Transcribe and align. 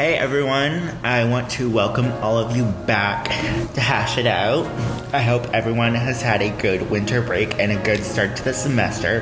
Hey 0.00 0.16
everyone, 0.16 0.96
I 1.04 1.28
want 1.28 1.50
to 1.50 1.68
welcome 1.68 2.06
all 2.22 2.38
of 2.38 2.56
you 2.56 2.64
back 2.64 3.26
to 3.74 3.80
Hash 3.82 4.16
It 4.16 4.26
Out. 4.26 4.64
I 5.12 5.20
hope 5.20 5.52
everyone 5.52 5.94
has 5.94 6.22
had 6.22 6.40
a 6.40 6.48
good 6.56 6.88
winter 6.88 7.20
break 7.20 7.58
and 7.58 7.70
a 7.70 7.82
good 7.82 8.02
start 8.02 8.34
to 8.38 8.42
the 8.42 8.54
semester. 8.54 9.20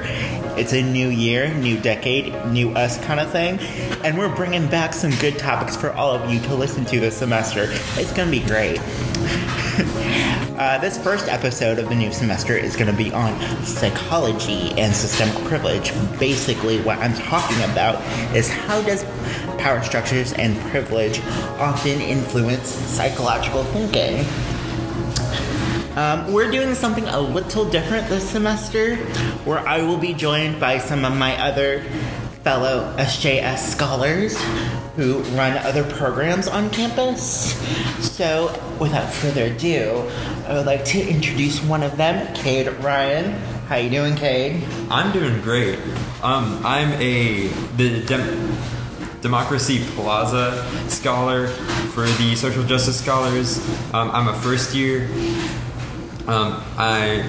It's 0.58 0.72
a 0.72 0.82
new 0.82 1.08
year, 1.08 1.54
new 1.54 1.78
decade, 1.78 2.34
new 2.46 2.72
us 2.72 2.98
kind 3.04 3.20
of 3.20 3.30
thing, 3.30 3.60
and 4.04 4.18
we're 4.18 4.34
bringing 4.34 4.66
back 4.66 4.92
some 4.92 5.12
good 5.20 5.38
topics 5.38 5.76
for 5.76 5.92
all 5.92 6.10
of 6.10 6.28
you 6.28 6.40
to 6.40 6.54
listen 6.56 6.84
to 6.86 6.98
this 6.98 7.16
semester. 7.16 7.68
It's 7.96 8.12
gonna 8.12 8.30
be 8.30 8.40
great. 8.40 8.80
Uh, 10.58 10.76
this 10.78 11.00
first 11.00 11.28
episode 11.28 11.78
of 11.78 11.88
the 11.88 11.94
new 11.94 12.12
semester 12.12 12.56
is 12.56 12.74
going 12.74 12.90
to 12.90 12.96
be 12.96 13.12
on 13.12 13.64
psychology 13.64 14.72
and 14.72 14.92
systemic 14.92 15.36
privilege. 15.44 15.92
Basically, 16.18 16.80
what 16.80 16.98
I'm 16.98 17.14
talking 17.14 17.58
about 17.70 18.02
is 18.34 18.48
how 18.50 18.82
does 18.82 19.04
power 19.58 19.80
structures 19.84 20.32
and 20.32 20.58
privilege 20.72 21.20
often 21.60 22.00
influence 22.00 22.70
psychological 22.70 23.62
thinking. 23.62 24.26
Um, 25.98 26.32
we're 26.32 26.48
doing 26.48 26.76
something 26.76 27.08
a 27.08 27.20
little 27.20 27.68
different 27.68 28.08
this 28.08 28.30
semester, 28.30 28.94
where 29.44 29.58
I 29.58 29.82
will 29.82 29.96
be 29.96 30.14
joined 30.14 30.60
by 30.60 30.78
some 30.78 31.04
of 31.04 31.16
my 31.16 31.36
other 31.42 31.80
fellow 32.44 32.94
SJS 32.96 33.58
scholars 33.58 34.40
who 34.94 35.18
run 35.36 35.58
other 35.66 35.82
programs 35.82 36.46
on 36.46 36.70
campus. 36.70 37.52
So, 37.98 38.46
without 38.78 39.12
further 39.12 39.46
ado, 39.46 40.08
I 40.46 40.52
would 40.52 40.66
like 40.66 40.84
to 40.84 41.04
introduce 41.04 41.60
one 41.64 41.82
of 41.82 41.96
them, 41.96 42.32
Cade 42.32 42.68
Ryan. 42.74 43.32
How 43.66 43.74
you 43.74 43.90
doing, 43.90 44.14
Cade? 44.14 44.62
I'm 44.92 45.10
doing 45.12 45.42
great. 45.42 45.80
Um, 46.22 46.64
I'm 46.64 46.92
a 47.02 47.48
the 47.76 48.04
Dem- 48.04 48.56
Democracy 49.20 49.84
Plaza 49.96 50.64
scholar 50.88 51.48
for 51.48 52.06
the 52.06 52.36
Social 52.36 52.62
Justice 52.62 53.00
Scholars. 53.00 53.58
Um, 53.92 54.12
I'm 54.12 54.28
a 54.28 54.38
first 54.38 54.76
year. 54.76 55.08
Um, 56.28 56.62
I 56.76 57.26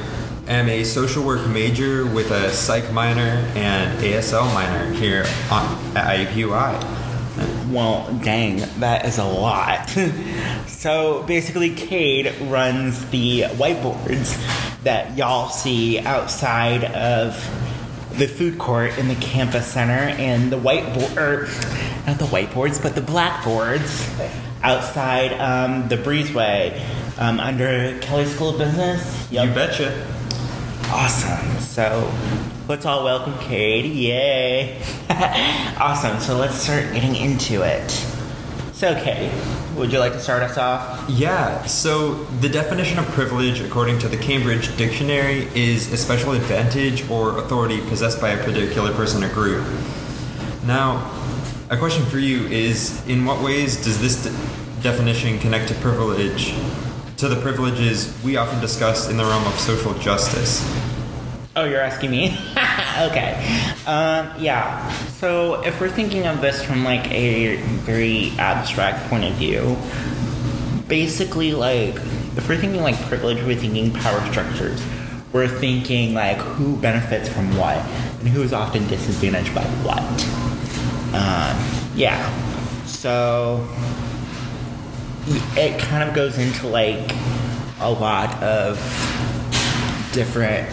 am 0.49 0.67
a 0.67 0.83
social 0.83 1.25
work 1.25 1.47
major 1.47 2.05
with 2.05 2.31
a 2.31 2.51
psych 2.51 2.91
minor 2.91 3.49
and 3.55 3.97
ASL 4.03 4.53
minor 4.53 4.91
here 4.91 5.25
on, 5.49 5.95
at 5.95 6.27
IUPUI. 6.27 7.71
Well, 7.71 8.13
dang, 8.21 8.57
that 8.81 9.05
is 9.05 9.17
a 9.17 9.23
lot. 9.23 9.89
so 10.67 11.23
basically, 11.23 11.73
Cade 11.75 12.35
runs 12.41 13.09
the 13.09 13.43
whiteboards 13.43 14.35
that 14.83 15.17
y'all 15.17 15.47
see 15.47 15.99
outside 15.99 16.83
of 16.83 17.35
the 18.17 18.27
food 18.27 18.59
court 18.59 18.97
in 18.97 19.07
the 19.07 19.15
campus 19.15 19.65
center, 19.65 19.93
and 19.93 20.51
the 20.51 20.59
whiteboard, 20.59 21.15
or 21.15 22.05
not 22.05 22.19
the 22.19 22.25
whiteboards, 22.25 22.83
but 22.83 22.95
the 22.95 23.01
blackboards 23.01 24.05
outside 24.61 25.33
um, 25.33 25.87
the 25.87 25.97
breezeway 25.97 26.79
um, 27.17 27.39
under 27.39 27.97
Kelley 27.99 28.25
School 28.25 28.49
of 28.49 28.57
Business. 28.57 29.31
You 29.31 29.39
betcha. 29.39 30.07
Awesome. 30.85 31.59
So 31.61 32.11
let's 32.67 32.85
all 32.85 33.03
welcome 33.03 33.37
Katie. 33.39 33.89
Yay. 33.89 34.81
awesome. 35.79 36.19
So 36.19 36.37
let's 36.37 36.55
start 36.55 36.93
getting 36.93 37.15
into 37.15 37.61
it. 37.63 37.89
So, 38.79 38.95
Katie, 39.03 39.35
would 39.75 39.91
you 39.91 39.99
like 39.99 40.13
to 40.13 40.21
start 40.21 40.41
us 40.41 40.57
off? 40.57 41.09
Yeah, 41.09 41.65
so 41.65 42.23
the 42.39 42.47
definition 42.47 42.97
of 42.97 43.05
privilege, 43.07 43.59
according 43.59 43.99
to 43.99 44.07
the 44.07 44.15
Cambridge 44.15 44.73
Dictionary, 44.77 45.49
is 45.53 45.91
a 45.91 45.97
special 45.97 46.31
advantage 46.31 47.09
or 47.09 47.39
authority 47.39 47.81
possessed 47.89 48.21
by 48.21 48.29
a 48.29 48.41
particular 48.41 48.93
person 48.93 49.21
or 49.21 49.33
group. 49.33 49.67
Now, 50.65 51.11
a 51.69 51.75
question 51.75 52.05
for 52.05 52.19
you 52.19 52.47
is 52.47 53.05
in 53.05 53.25
what 53.25 53.43
ways 53.43 53.83
does 53.83 53.99
this 53.99 54.25
definition 54.81 55.39
connect 55.39 55.67
to 55.69 55.73
privilege, 55.75 56.53
to 57.17 57.27
the 57.27 57.39
privileges 57.41 58.17
we 58.23 58.37
often 58.37 58.59
discuss 58.61 59.09
in 59.09 59.17
the 59.17 59.23
realm 59.23 59.45
of 59.45 59.53
social 59.59 59.93
justice? 59.95 60.63
Oh, 61.55 61.65
you're 61.65 61.81
asking 61.81 62.11
me? 62.11 62.27
okay. 63.01 63.33
Um, 63.85 64.31
yeah. 64.39 64.89
So 65.19 65.61
if 65.63 65.81
we're 65.81 65.89
thinking 65.89 66.27
of 66.27 66.41
this 66.41 66.63
from 66.63 66.83
like 66.83 67.11
a 67.11 67.57
very 67.83 68.31
abstract 68.37 69.09
point 69.09 69.25
of 69.25 69.33
view, 69.33 69.75
basically 70.87 71.53
like 71.53 71.95
if 71.95 72.47
we're 72.47 72.57
thinking 72.57 72.81
like 72.81 72.95
privilege, 73.07 73.43
we're 73.43 73.55
thinking 73.57 73.91
power 73.91 74.25
structures. 74.31 74.81
We're 75.33 75.47
thinking 75.47 76.13
like 76.13 76.37
who 76.37 76.77
benefits 76.77 77.27
from 77.27 77.55
what 77.57 77.77
and 77.77 78.29
who 78.29 78.41
is 78.41 78.53
often 78.53 78.87
disadvantaged 78.87 79.53
by 79.53 79.63
what. 79.83 79.99
Um, 81.13 81.95
yeah. 81.95 82.85
So 82.85 83.67
it 85.27 85.79
kind 85.79 86.07
of 86.07 86.15
goes 86.15 86.37
into 86.37 86.67
like 86.67 87.11
a 87.79 87.91
lot 87.91 88.41
of 88.41 88.77
different 90.11 90.69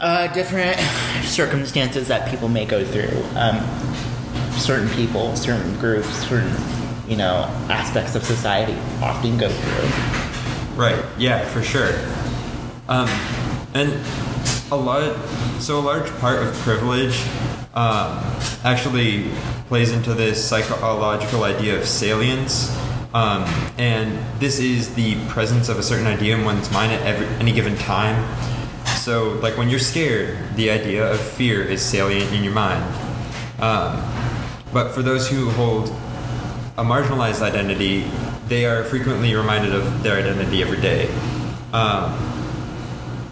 uh, 0.00 0.32
different 0.32 0.78
circumstances 1.24 2.08
that 2.08 2.30
people 2.30 2.48
may 2.48 2.64
go 2.64 2.84
through. 2.84 3.22
Um, 3.34 3.58
certain 4.52 4.88
people, 4.90 5.34
certain 5.36 5.74
groups, 5.78 6.08
certain 6.28 6.52
you 7.08 7.16
know 7.16 7.46
aspects 7.68 8.14
of 8.14 8.22
society 8.24 8.76
often 9.02 9.38
go 9.38 9.48
through. 9.48 10.76
Right. 10.76 11.04
Yeah, 11.18 11.44
for 11.44 11.62
sure. 11.62 11.92
Um, 12.88 13.08
and 13.74 13.92
a 14.70 14.76
lot, 14.76 15.16
so 15.60 15.78
a 15.78 15.80
large 15.80 16.10
part 16.18 16.42
of 16.42 16.54
privilege 16.58 17.20
um, 17.74 18.22
actually 18.64 19.30
plays 19.68 19.92
into 19.92 20.14
this 20.14 20.42
psychological 20.42 21.44
idea 21.44 21.78
of 21.78 21.86
salience. 21.86 22.74
Um, 23.12 23.44
and 23.76 24.18
this 24.40 24.58
is 24.58 24.94
the 24.94 25.16
presence 25.28 25.68
of 25.68 25.78
a 25.78 25.82
certain 25.82 26.06
idea 26.06 26.36
in 26.36 26.44
one's 26.44 26.70
mind 26.72 26.92
at 26.92 27.02
every, 27.02 27.26
any 27.36 27.52
given 27.52 27.76
time. 27.76 28.16
So, 28.86 29.34
like 29.42 29.56
when 29.58 29.68
you're 29.68 29.78
scared, 29.78 30.38
the 30.56 30.70
idea 30.70 31.10
of 31.10 31.20
fear 31.20 31.62
is 31.62 31.82
salient 31.82 32.32
in 32.32 32.42
your 32.42 32.54
mind. 32.54 32.82
Um, 33.60 34.02
but 34.72 34.92
for 34.92 35.02
those 35.02 35.28
who 35.28 35.50
hold 35.50 35.88
a 36.78 36.84
marginalized 36.84 37.42
identity, 37.42 38.10
they 38.46 38.64
are 38.64 38.84
frequently 38.84 39.34
reminded 39.34 39.74
of 39.74 40.02
their 40.02 40.18
identity 40.18 40.62
every 40.62 40.80
day. 40.80 41.08
Um, 41.72 42.12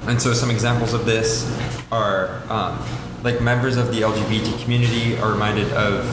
and 0.03 0.21
so, 0.21 0.35
some 0.35 0.51
examples 0.51 0.93
of 0.93 1.07
this 1.07 1.51
are 1.91 2.43
um, 2.51 2.79
like 3.27 3.41
members 3.41 3.77
of 3.77 3.89
the 3.89 4.03
LGBT 4.03 4.63
community 4.63 5.19
are 5.19 5.33
reminded 5.33 5.67
of 5.73 6.07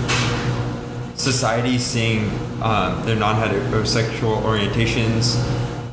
society 1.15 1.77
seeing 1.77 2.27
um, 2.63 3.05
their 3.05 3.15
non 3.15 3.35
heterosexual 3.35 4.41
orientations. 4.41 5.37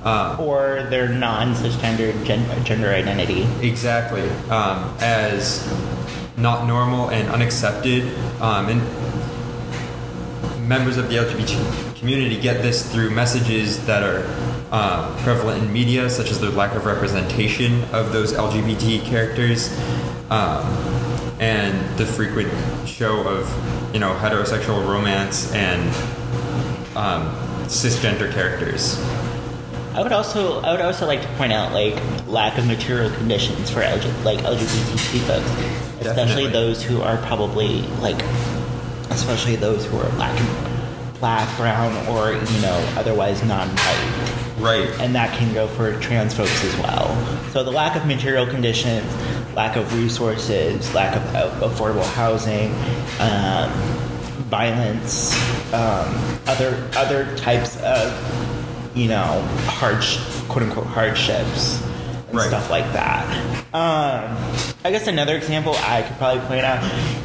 Um, 0.03 0.41
Or 0.41 0.87
their 0.89 1.11
non-cisgender 1.11 2.25
gen- 2.25 2.65
gender 2.65 2.89
identity. 2.89 3.47
exactly 3.61 4.27
um, 4.49 4.97
as 5.01 5.69
not 6.39 6.67
normal 6.67 7.11
and 7.11 7.29
unaccepted 7.29 8.05
um, 8.41 8.71
and 8.71 8.81
members 10.67 10.97
of 10.97 11.11
the 11.11 11.17
lgbt 11.17 11.90
community 12.01 12.41
get 12.41 12.63
this 12.63 12.91
through 12.91 13.11
messages 13.11 13.85
that 13.85 14.03
are 14.03 14.25
uh, 14.73 15.15
prevalent 15.23 15.63
in 15.63 15.71
media 15.71 16.09
such 16.09 16.31
as 16.31 16.41
the 16.41 16.51
lack 16.53 16.75
of 16.75 16.87
representation 16.87 17.85
of 17.93 18.11
those 18.11 18.33
lgbt 18.33 19.05
characters 19.05 19.71
um, 20.31 20.65
and 21.41 21.99
the 21.99 22.07
frequent 22.07 22.51
show 22.89 23.21
of 23.29 23.47
you 23.93 24.01
know 24.01 24.15
heterosexual 24.15 24.89
romance 24.89 25.53
and 25.53 25.89
um, 26.97 27.31
cisgender 27.67 28.33
characters 28.33 28.99
I 29.93 30.03
would 30.03 30.13
also 30.13 30.61
I 30.61 30.71
would 30.71 30.81
also 30.81 31.07
like 31.07 31.21
to 31.21 31.29
point 31.35 31.53
out 31.53 31.73
like 31.73 32.01
lack 32.27 32.57
of 32.57 32.67
material 32.67 33.11
conditions 33.11 33.71
for 33.71 33.81
LG, 33.81 34.25
like 34.25 34.39
LGBTQ 34.39 35.19
folks, 35.27 36.07
especially 36.07 36.45
Definitely. 36.45 36.53
those 36.53 36.83
who 36.83 37.03
are 37.03 37.17
probably 37.19 37.83
like, 38.01 38.23
especially 39.11 39.57
those 39.57 39.85
who 39.87 39.99
are 39.99 40.09
black, 40.11 40.39
black, 41.21 41.55
brown, 41.57 41.93
or 42.09 42.33
you 42.33 42.61
know 42.63 42.93
otherwise 42.97 43.43
non-white, 43.45 44.55
right 44.59 44.89
and 45.01 45.15
that 45.15 45.37
can 45.37 45.53
go 45.55 45.69
for 45.69 45.99
trans 46.01 46.35
folks 46.35 46.65
as 46.65 46.77
well. 46.79 47.09
So 47.53 47.63
the 47.63 47.71
lack 47.71 47.95
of 47.97 48.07
material 48.07 48.47
conditions, 48.47 49.07
lack 49.55 49.77
of 49.77 49.95
resources, 49.95 50.93
lack 50.95 51.15
of 51.17 51.23
affordable 51.61 52.11
housing. 52.15 52.75
Um, 53.21 53.71
violence, 54.51 55.33
um, 55.73 56.13
other 56.49 56.89
other 56.97 57.37
types 57.37 57.77
of 57.83 58.13
you 58.97 59.07
know, 59.07 59.41
hard, 59.67 60.03
quote 60.49 60.65
unquote, 60.65 60.87
hardships 60.87 61.81
and 62.29 62.37
Right. 62.39 62.49
stuff 62.49 62.69
like 62.71 62.93
that. 62.93 63.25
Um, 63.73 64.37
I 64.85 64.91
guess 64.91 65.07
another 65.07 65.37
example 65.37 65.77
I 65.87 66.03
could 66.03 66.17
probably 66.19 66.41
point 66.49 66.65
out 66.65 66.83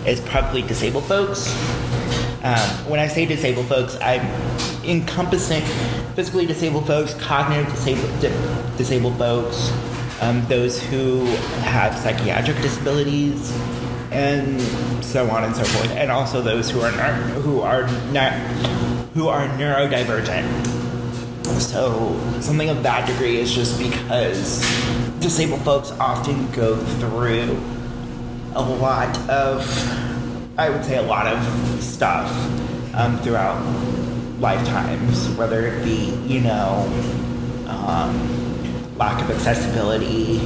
is 0.07 0.19
probably 0.19 0.61
disabled 0.61 1.05
folks. 1.05 1.47
Um, 2.45 2.59
when 2.89 2.99
I 2.99 3.07
say 3.07 3.25
disabled 3.25 3.65
folks, 3.65 3.97
I'm 4.01 4.21
encompassing 4.83 5.63
physically 6.13 6.45
disabled 6.45 6.85
folks, 6.85 7.15
cognitive 7.15 7.73
disabled, 7.73 8.21
di- 8.21 8.77
disabled 8.77 9.17
folks, 9.17 9.71
um, 10.21 10.45
those 10.47 10.79
who 10.79 11.25
have 11.65 11.97
psychiatric 11.97 12.57
disabilities, 12.57 13.51
and 14.11 14.61
so 15.03 15.27
on 15.31 15.43
and 15.43 15.55
so 15.55 15.63
forth, 15.63 15.89
and 15.91 16.11
also 16.11 16.41
those 16.43 16.69
who 16.69 16.81
are 16.81 16.91
nar- 16.91 17.13
who 17.41 17.61
are 17.61 17.87
not 18.11 18.31
who 19.15 19.27
are 19.27 19.47
neurodivergent. 19.57 20.67
So 21.59 22.19
something 22.41 22.69
of 22.69 22.83
that 22.83 23.07
degree 23.07 23.37
is 23.37 23.55
just 23.55 23.79
because 23.79 24.61
disabled 25.19 25.61
folks 25.61 25.89
often 25.99 26.51
go 26.51 26.77
through 26.77 27.59
a 28.53 28.61
lot 28.61 29.17
of, 29.29 29.61
I 30.57 30.69
would 30.69 30.85
say, 30.85 30.97
a 30.97 31.01
lot 31.01 31.27
of 31.27 31.83
stuff 31.83 32.31
um, 32.93 33.19
throughout 33.19 33.61
lifetimes, 34.39 35.29
whether 35.37 35.67
it 35.67 35.83
be 35.83 36.15
you 36.25 36.41
know 36.41 36.85
um, 37.67 38.97
lack 38.97 39.21
of 39.21 39.31
accessibility 39.31 40.39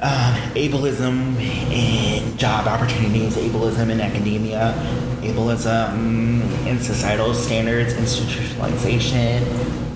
uh, 0.00 0.52
ableism 0.54 1.36
in 1.70 2.36
job 2.36 2.66
opportunities, 2.66 3.36
ableism 3.36 3.90
in 3.90 4.00
academia, 4.00 4.74
ableism 5.20 6.66
in 6.66 6.78
societal 6.80 7.34
standards, 7.34 7.94
institutionalization, 7.94 9.42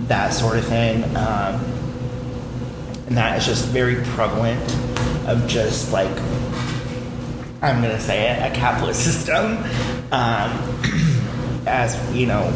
that 0.08 0.32
sort 0.32 0.56
of 0.56 0.64
thing. 0.64 1.04
Um, 1.16 1.60
and 3.06 3.16
that 3.16 3.38
is 3.38 3.46
just 3.46 3.66
very 3.66 3.96
prevalent 4.14 4.62
of 5.26 5.46
just 5.46 5.92
like, 5.92 6.16
I'm 7.62 7.82
going 7.82 7.94
to 7.94 8.00
say 8.00 8.30
it, 8.30 8.52
a 8.52 8.54
capitalist 8.54 9.04
system. 9.04 9.58
Um, 10.12 10.50
as, 11.66 11.98
you 12.14 12.26
know, 12.26 12.52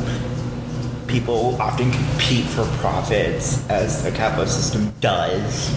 people 1.06 1.60
often 1.60 1.90
compete 1.90 2.46
for 2.46 2.64
profits 2.78 3.68
as 3.68 4.04
a 4.04 4.10
capitalist 4.10 4.56
system 4.56 4.92
does 5.00 5.72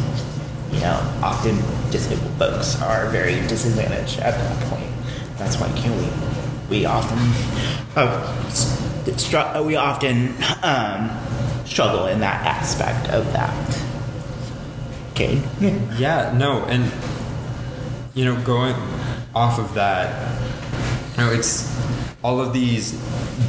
you 0.72 0.80
know, 0.82 1.20
often 1.24 1.56
disabled 1.92 2.32
folks 2.38 2.82
are 2.82 3.10
very 3.10 3.36
disadvantaged 3.48 4.20
at 4.20 4.34
that 4.34 4.70
point. 4.70 4.90
That's 5.38 5.60
why 5.60 5.70
can 5.72 5.96
we 5.98 6.80
we 6.80 6.86
often 6.86 7.18
str- 9.18 9.62
we 9.62 9.76
often 9.76 10.36
um, 10.64 11.10
struggle 11.66 12.08
in 12.08 12.20
that 12.20 12.46
aspect 12.46 13.10
of 13.10 13.32
that. 13.34 13.84
Okay. 15.12 15.42
Yeah, 15.98 16.34
no, 16.38 16.64
and 16.66 16.92
you 18.14 18.26
know, 18.26 18.40
going 18.44 18.76
off 19.38 19.60
of 19.60 19.72
that, 19.76 20.08
you 21.12 21.18
know, 21.24 21.32
it's 21.32 21.72
all 22.24 22.42
of 22.42 22.54
these 22.54 22.94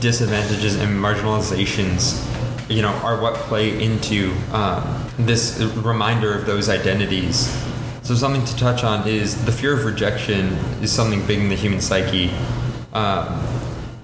disadvantages 0.01 0.75
and 0.75 0.91
marginalizations, 1.03 2.23
you 2.69 2.83
know, 2.83 2.93
are 3.03 3.19
what 3.23 3.35
play 3.49 3.83
into 3.83 4.35
um, 4.53 4.83
this 5.19 5.59
reminder 5.77 6.35
of 6.35 6.45
those 6.45 6.69
identities. 6.69 7.51
So 8.03 8.15
something 8.15 8.45
to 8.45 8.57
touch 8.57 8.85
on 8.85 9.09
is 9.09 9.43
the 9.47 9.53
fear 9.53 9.73
of 9.73 9.87
rejection 9.87 10.53
is 10.83 10.93
something 10.93 11.27
big 11.27 11.39
in 11.39 11.49
the 11.49 11.57
human 11.57 11.81
psyche, 11.81 12.31
um, 12.93 13.43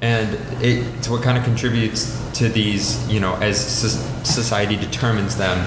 and 0.01 0.39
it's 0.63 1.11
what 1.11 1.23
kind 1.23 1.37
of 1.37 1.45
contributes 1.45 2.19
to 2.39 2.49
these, 2.49 3.07
you 3.13 3.21
know, 3.21 3.35
as 3.37 3.61
society 4.25 4.77
determines 4.77 5.37
them. 5.37 5.59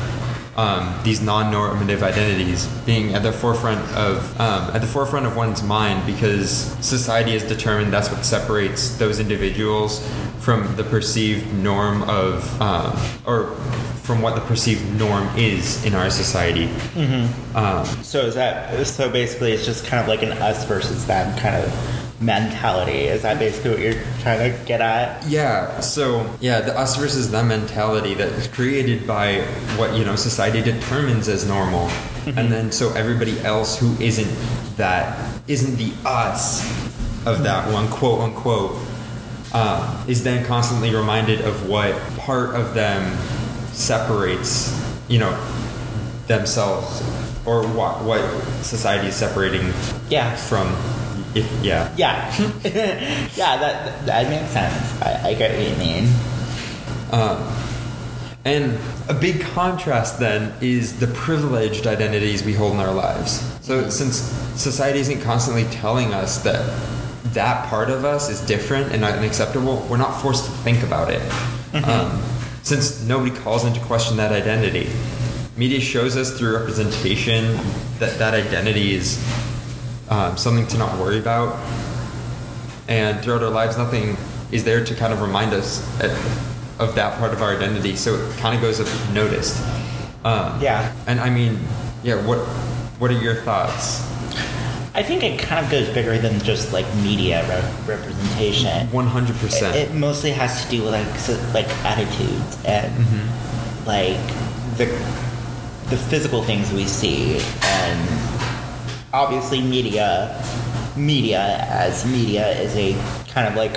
Um, 0.57 0.99
these 1.03 1.21
non-normative 1.21 2.01
identities 2.01 2.65
being 2.83 3.13
at 3.13 3.21
the 3.21 3.31
forefront 3.31 3.79
of 3.91 4.41
um, 4.41 4.75
at 4.75 4.81
the 4.81 4.87
forefront 4.87 5.27
of 5.27 5.35
one's 5.35 5.61
mind 5.61 6.03
because 6.07 6.49
society 6.83 7.33
has 7.33 7.43
determined 7.43 7.93
that's 7.93 8.09
what 8.09 8.25
separates 8.25 8.97
those 8.97 9.19
individuals 9.19 10.03
from 10.39 10.75
the 10.75 10.83
perceived 10.83 11.53
norm 11.53 12.01
of 12.09 12.59
um, 12.59 12.97
or 13.27 13.53
from 14.01 14.21
what 14.21 14.35
the 14.35 14.41
perceived 14.41 14.83
norm 14.97 15.27
is 15.35 15.83
in 15.85 15.93
our 15.93 16.09
society. 16.09 16.67
Mm-hmm. 16.67 17.57
Um, 17.57 17.85
so 18.01 18.21
is 18.21 18.35
that 18.35 18.87
so? 18.87 19.09
Basically, 19.11 19.51
it's 19.51 19.65
just 19.65 19.85
kind 19.85 20.01
of 20.01 20.07
like 20.07 20.23
an 20.23 20.31
us 20.31 20.65
versus 20.65 21.05
them 21.05 21.37
kind 21.37 21.57
of 21.57 22.06
mentality. 22.19 23.05
Is 23.05 23.21
that 23.21 23.39
basically 23.39 23.71
what 23.71 23.79
you're 23.79 24.03
trying 24.19 24.51
to 24.51 24.65
get 24.65 24.81
at? 24.81 25.23
Yeah. 25.27 25.79
So 25.79 26.29
yeah, 26.39 26.61
the 26.61 26.77
us 26.77 26.95
versus 26.97 27.31
them 27.31 27.49
mentality 27.49 28.13
that 28.15 28.29
is 28.29 28.47
created 28.47 29.05
by 29.05 29.41
what 29.77 29.95
you 29.95 30.03
know 30.03 30.15
society 30.15 30.61
determines 30.61 31.27
as 31.27 31.47
normal, 31.47 31.87
mm-hmm. 31.87 32.37
and 32.37 32.51
then 32.51 32.71
so 32.71 32.91
everybody 32.93 33.39
else 33.41 33.77
who 33.77 33.93
isn't 34.01 34.31
that 34.77 35.41
isn't 35.47 35.75
the 35.77 35.93
us 36.05 36.61
of 37.25 37.43
that 37.43 37.71
one 37.71 37.87
quote 37.89 38.21
unquote 38.21 38.77
uh, 39.53 40.05
is 40.07 40.23
then 40.23 40.45
constantly 40.45 40.93
reminded 40.93 41.41
of 41.41 41.69
what 41.69 41.95
part 42.17 42.55
of 42.55 42.73
them 42.73 43.15
separates 43.71 44.73
you 45.07 45.19
know 45.19 45.31
themselves 46.27 47.01
or 47.45 47.65
what 47.67 48.03
what 48.03 48.21
society 48.61 49.07
is 49.07 49.15
separating 49.15 49.73
yeah 50.09 50.35
from 50.35 50.67
if, 51.39 51.63
yeah. 51.63 51.93
Yeah. 51.97 52.35
yeah, 52.63 53.57
that, 53.57 54.05
that 54.05 54.29
makes 54.29 54.51
sense. 54.51 55.01
I, 55.01 55.29
I 55.29 55.33
get 55.33 55.57
what 55.57 55.67
you 55.67 55.75
mean. 55.77 56.09
Um, 57.11 57.53
and 58.45 58.79
a 59.09 59.13
big 59.13 59.41
contrast 59.41 60.19
then 60.19 60.53
is 60.61 60.99
the 60.99 61.07
privileged 61.07 61.85
identities 61.85 62.43
we 62.43 62.53
hold 62.53 62.73
in 62.73 62.79
our 62.79 62.93
lives. 62.93 63.43
So 63.61 63.89
since 63.89 64.17
society 64.55 64.99
isn't 64.99 65.21
constantly 65.21 65.65
telling 65.65 66.13
us 66.13 66.43
that 66.43 66.65
that 67.33 67.67
part 67.67 67.89
of 67.89 68.05
us 68.05 68.29
is 68.29 68.39
different 68.41 68.93
and 68.93 69.03
unacceptable, 69.03 69.85
we're 69.89 69.97
not 69.97 70.21
forced 70.21 70.45
to 70.45 70.51
think 70.51 70.81
about 70.83 71.11
it. 71.11 71.21
Mm-hmm. 71.21 71.89
Um, 71.89 72.21
since 72.63 73.03
nobody 73.03 73.35
calls 73.35 73.65
into 73.65 73.79
question 73.81 74.17
that 74.17 74.31
identity. 74.31 74.89
Media 75.57 75.79
shows 75.79 76.15
us 76.15 76.37
through 76.37 76.57
representation 76.57 77.57
that 77.99 78.17
that 78.19 78.33
identity 78.33 78.93
is 78.93 79.17
um, 80.09 80.37
something 80.37 80.67
to 80.67 80.77
not 80.77 80.97
worry 80.99 81.19
about. 81.19 81.55
And 82.87 83.19
throughout 83.21 83.43
our 83.43 83.49
lives, 83.49 83.77
nothing 83.77 84.17
is 84.51 84.63
there 84.63 84.83
to 84.83 84.95
kind 84.95 85.11
of 85.11 85.21
remind 85.21 85.53
us 85.53 85.81
at, 85.99 86.11
of 86.79 86.95
that 86.95 87.17
part 87.19 87.33
of 87.33 87.41
our 87.41 87.55
identity. 87.55 87.95
So 87.95 88.15
it 88.15 88.37
kind 88.37 88.55
of 88.55 88.61
goes 88.61 88.79
unnoticed. 88.79 89.61
Um, 90.23 90.61
yeah. 90.61 90.93
And 91.05 91.19
I 91.19 91.29
mean, 91.29 91.59
yeah. 92.03 92.25
What 92.25 92.39
What 92.99 93.11
are 93.11 93.21
your 93.21 93.35
thoughts? 93.35 94.01
I 94.95 95.03
think 95.03 95.21
it 95.21 95.37
kind 95.39 95.63
of 95.63 95.71
goes 95.71 95.87
bigger 95.89 96.17
than 96.17 96.39
just 96.39 96.73
like 96.73 96.85
media 96.95 97.43
re- 97.47 97.95
representation. 97.97 98.89
One 98.91 99.05
hundred 99.05 99.35
percent. 99.37 99.75
It 99.75 99.93
mostly 99.93 100.31
has 100.31 100.65
to 100.65 100.71
do 100.71 100.83
with 100.83 100.93
like 100.93 101.15
so, 101.19 101.33
like 101.53 101.67
attitudes 101.85 102.57
and 102.65 102.91
mm-hmm. 102.91 103.85
like 103.85 104.17
the 104.77 104.87
the 105.89 105.97
physical 105.97 106.41
things 106.41 106.71
we 106.73 106.85
see 106.85 107.39
and 107.61 108.36
obviously 109.17 109.59
media 109.59 110.39
media 110.95 111.65
as 111.69 112.05
media 112.05 112.49
is 112.61 112.75
a 112.75 112.93
kind 113.31 113.47
of 113.47 113.55
like 113.55 113.75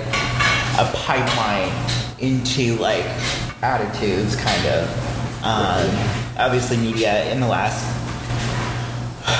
a 0.77 0.85
pipeline 0.93 1.73
into 2.19 2.75
like 2.75 3.03
attitudes 3.63 4.35
kind 4.35 4.67
of 4.67 5.43
um, 5.43 5.89
obviously 6.37 6.77
media 6.77 7.25
in 7.31 7.39
the 7.39 7.47
last 7.47 7.83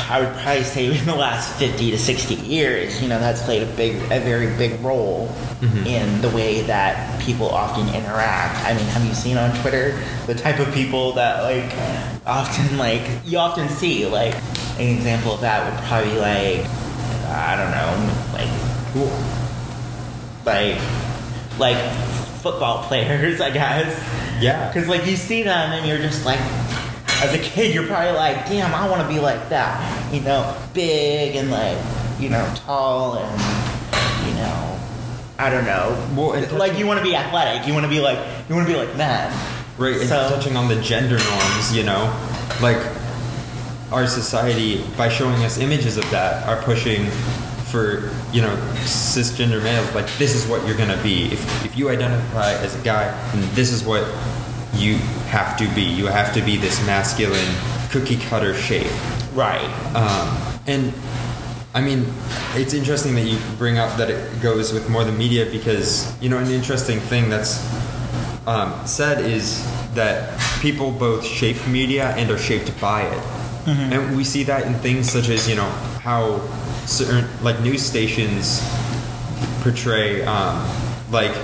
I 0.10 0.22
would 0.22 0.34
probably 0.40 0.64
say 0.64 0.86
in 1.00 1.06
the 1.06 1.16
last 1.16 1.58
50 1.58 1.92
to 1.92 1.98
60 1.98 2.36
years, 2.36 3.02
you 3.02 3.08
know, 3.08 3.18
that's 3.18 3.42
played 3.44 3.64
a 3.64 3.72
big, 3.78 3.96
a 4.12 4.20
very 4.20 4.48
big 4.58 4.80
role 4.82 5.28
mm-hmm. 5.28 5.88
in 5.88 6.22
the 6.22 6.30
way 6.30 6.62
that 6.64 7.22
people 7.22 7.50
often 7.50 7.88
interact. 7.96 8.64
I 8.66 8.74
mean, 8.74 8.86
have 8.88 9.06
you 9.06 9.14
seen 9.14 9.38
on 9.38 9.56
Twitter 9.62 10.02
the 10.28 10.36
type 10.36 10.60
of 10.60 10.72
people 10.74 11.14
that 11.14 11.44
like 11.44 11.74
often 12.28 12.78
like 12.78 13.02
you 13.26 13.38
often 13.38 13.70
see 13.70 14.06
like 14.06 14.36
an 14.90 14.98
example 14.98 15.34
of 15.34 15.42
that 15.42 15.72
would 15.72 15.84
probably 15.86 16.12
be 16.12 16.20
like 16.20 16.82
I 17.34 17.56
don't 17.56 17.72
know, 17.72 18.34
like 18.34 18.50
cool. 18.94 19.12
like 20.46 20.80
like 21.58 21.78
football 22.42 22.84
players, 22.88 23.40
I 23.40 23.52
guess. 23.52 23.98
Yeah. 24.42 24.68
Because 24.68 24.88
like 24.88 25.06
you 25.06 25.16
see 25.16 25.44
them 25.44 25.72
and 25.72 25.88
you're 25.88 25.98
just 25.98 26.26
like, 26.26 26.40
as 27.22 27.34
a 27.34 27.40
kid, 27.40 27.74
you're 27.74 27.86
probably 27.86 28.12
like, 28.14 28.48
damn, 28.48 28.74
I 28.74 28.90
want 28.90 29.02
to 29.02 29.08
be 29.08 29.20
like 29.20 29.50
that. 29.50 30.14
You 30.14 30.22
know, 30.22 30.58
big 30.74 31.36
and 31.36 31.52
like, 31.52 31.78
you 32.20 32.30
know, 32.30 32.52
tall 32.58 33.18
and 33.18 33.42
you 34.28 34.34
know, 34.36 34.80
I 35.38 35.50
don't 35.50 35.66
know. 35.66 36.08
Well, 36.16 36.58
like 36.58 36.78
you 36.78 36.86
want 36.86 37.00
to 37.00 37.04
be 37.04 37.16
athletic. 37.16 37.68
You 37.68 37.74
want 37.74 37.86
to 37.86 37.90
be 37.90 38.00
like 38.00 38.18
you 38.50 38.56
want 38.56 38.68
to 38.68 38.74
be 38.74 38.78
like 38.78 38.94
that. 38.98 39.32
Right. 39.78 39.96
So, 40.02 40.20
and 40.20 40.36
touching 40.36 40.58
on 40.58 40.68
the 40.68 40.80
gender 40.82 41.18
norms, 41.18 41.76
you 41.76 41.84
know, 41.84 42.14
like 42.62 42.78
our 43.92 44.08
society 44.08 44.84
by 44.98 45.10
showing 45.10 45.44
us 45.44 45.58
images 45.58 45.98
of 45.98 46.10
that 46.12 46.48
are 46.48 46.62
pushing 46.64 47.06
for 47.72 48.12
you 48.34 48.42
know 48.42 48.54
cisgender 48.84 49.64
males 49.64 49.94
like 49.96 50.06
this 50.18 50.36
is 50.36 50.48
what 50.48 50.66
you're 50.68 50.78
gonna 50.78 51.02
be. 51.02 51.26
If, 51.26 51.66
if 51.66 51.78
you 51.78 51.90
identify 51.90 52.54
as 52.54 52.80
a 52.80 52.84
guy 52.84 53.12
this 53.54 53.72
is 53.72 53.84
what 53.84 54.04
you 54.76 54.96
have 55.28 55.58
to 55.58 55.68
be. 55.76 55.82
You 55.82 56.08
have 56.08 56.34
to 56.34 56.42
be 56.42 56.58
this 56.58 56.86
masculine 56.86 57.56
cookie 57.92 58.18
cutter 58.18 58.54
shape. 58.54 58.92
Right. 59.34 59.64
Um, 59.96 60.60
and 60.68 60.94
I 61.74 61.82
mean, 61.82 62.06
it's 62.54 62.74
interesting 62.74 63.16
that 63.16 63.26
you 63.26 63.38
bring 63.58 63.78
up 63.78 63.98
that 63.98 64.10
it 64.10 64.42
goes 64.42 64.74
with 64.74 64.90
more 64.90 65.04
the 65.04 65.12
media 65.12 65.46
because 65.46 66.22
you 66.22 66.30
know 66.30 66.38
an 66.38 66.48
interesting 66.48 67.00
thing 67.00 67.30
that's 67.30 67.62
um, 68.48 68.86
said 68.86 69.24
is 69.24 69.66
that 69.94 70.40
people 70.62 70.92
both 70.92 71.26
shape 71.26 71.66
media 71.68 72.10
and 72.18 72.30
are 72.30 72.38
shaped 72.38 72.80
by 72.82 73.04
it. 73.04 73.41
Mm-hmm. 73.66 73.94
And 73.94 74.18
we 74.18 74.24
see 74.24 74.44
that 74.44 74.66
in 74.66 74.74
things 74.76 75.10
such 75.12 75.30
as, 75.30 75.48
you 75.48 75.56
know, 75.56 75.70
how 76.02 76.40
certain 76.86 77.28
like 77.44 77.60
news 77.62 77.82
stations 77.82 78.62
portray 79.62 80.24
um, 80.24 80.68
like 81.12 81.36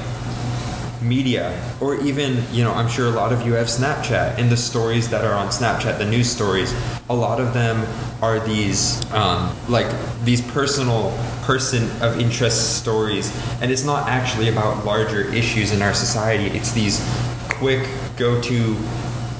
media 1.00 1.54
or 1.80 1.96
even 2.02 2.44
you 2.52 2.64
know 2.64 2.74
i'm 2.74 2.90
sure 2.90 3.06
a 3.06 3.12
lot 3.12 3.32
of 3.32 3.46
you 3.46 3.54
have 3.54 3.68
snapchat 3.68 4.36
and 4.40 4.50
the 4.52 4.58
stories 4.58 5.08
that 5.08 5.24
are 5.24 5.36
on 5.36 5.48
snapchat 5.50 6.00
the 6.00 6.06
news 6.06 6.30
stories. 6.30 6.74
A 7.10 7.16
lot 7.16 7.40
of 7.40 7.54
them 7.54 7.86
are 8.22 8.40
these 8.40 9.00
um, 9.14 9.56
like 9.70 9.88
these 10.24 10.42
personal 10.52 11.18
person 11.44 11.90
of 12.02 12.20
interest 12.20 12.78
stories. 12.78 13.32
And 13.62 13.72
it's 13.72 13.86
not 13.86 14.10
actually 14.10 14.50
about 14.50 14.84
larger 14.84 15.22
issues 15.34 15.72
in 15.72 15.82
our 15.82 15.94
society. 15.94 16.46
It's 16.58 16.72
these 16.72 17.02
quick 17.50 17.88
go-to 18.18 18.76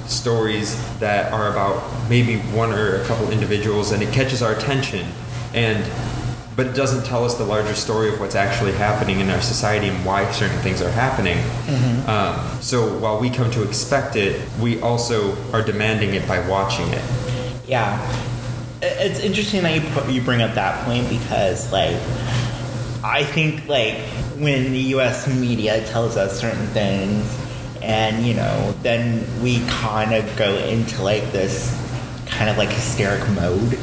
stories 0.08 0.76
that 1.00 1.32
are 1.32 1.50
about 1.52 2.10
maybe 2.10 2.38
one 2.38 2.72
or 2.72 3.02
a 3.02 3.06
couple 3.06 3.30
individuals 3.32 3.92
and 3.92 4.02
it 4.02 4.14
catches 4.14 4.42
our 4.42 4.54
attention 4.54 5.06
and 5.54 5.84
but 6.56 6.66
it 6.66 6.74
doesn't 6.74 7.06
tell 7.06 7.24
us 7.24 7.36
the 7.36 7.44
larger 7.44 7.76
story 7.76 8.12
of 8.12 8.20
what's 8.20 8.34
actually 8.34 8.72
happening 8.72 9.20
in 9.20 9.30
our 9.30 9.42
society 9.42 9.90
and 9.90 10.04
why 10.06 10.30
certain 10.32 10.58
things 10.62 10.82
are 10.82 10.90
happening. 10.90 11.38
Um, 12.08 12.62
so 12.62 12.98
while 12.98 13.20
we 13.20 13.30
come 13.30 13.52
to 13.52 13.62
expect 13.62 14.16
it, 14.16 14.42
we 14.60 14.82
also 14.82 15.38
are 15.54 15.62
demanding 15.62 16.16
it 16.16 16.28
by 16.28 16.40
watching 16.50 16.88
it. 16.88 17.04
Yeah, 17.68 18.02
it's 18.82 19.20
interesting 19.20 19.62
that 19.64 19.76
you 19.76 19.88
put, 19.92 20.10
you 20.10 20.20
bring 20.22 20.42
up 20.42 20.56
that 20.56 20.84
point 20.84 21.08
because 21.10 21.72
like 21.72 21.96
I 23.04 23.24
think 23.24 23.68
like 23.68 23.98
when 24.38 24.72
the 24.72 24.80
U.S. 24.96 25.28
media 25.28 25.86
tells 25.86 26.18
us 26.18 26.40
certain 26.40 26.66
things, 26.68 27.24
and 27.82 28.26
you 28.26 28.34
know, 28.34 28.74
then 28.84 29.26
we 29.42 29.66
kind 29.68 30.14
of 30.14 30.36
go 30.36 30.56
into 30.58 31.02
like 31.04 31.32
this 31.32 31.74
kind 32.28 32.50
of 32.50 32.58
like 32.58 32.70
hysteric 32.70 33.28
mode. 33.30 33.78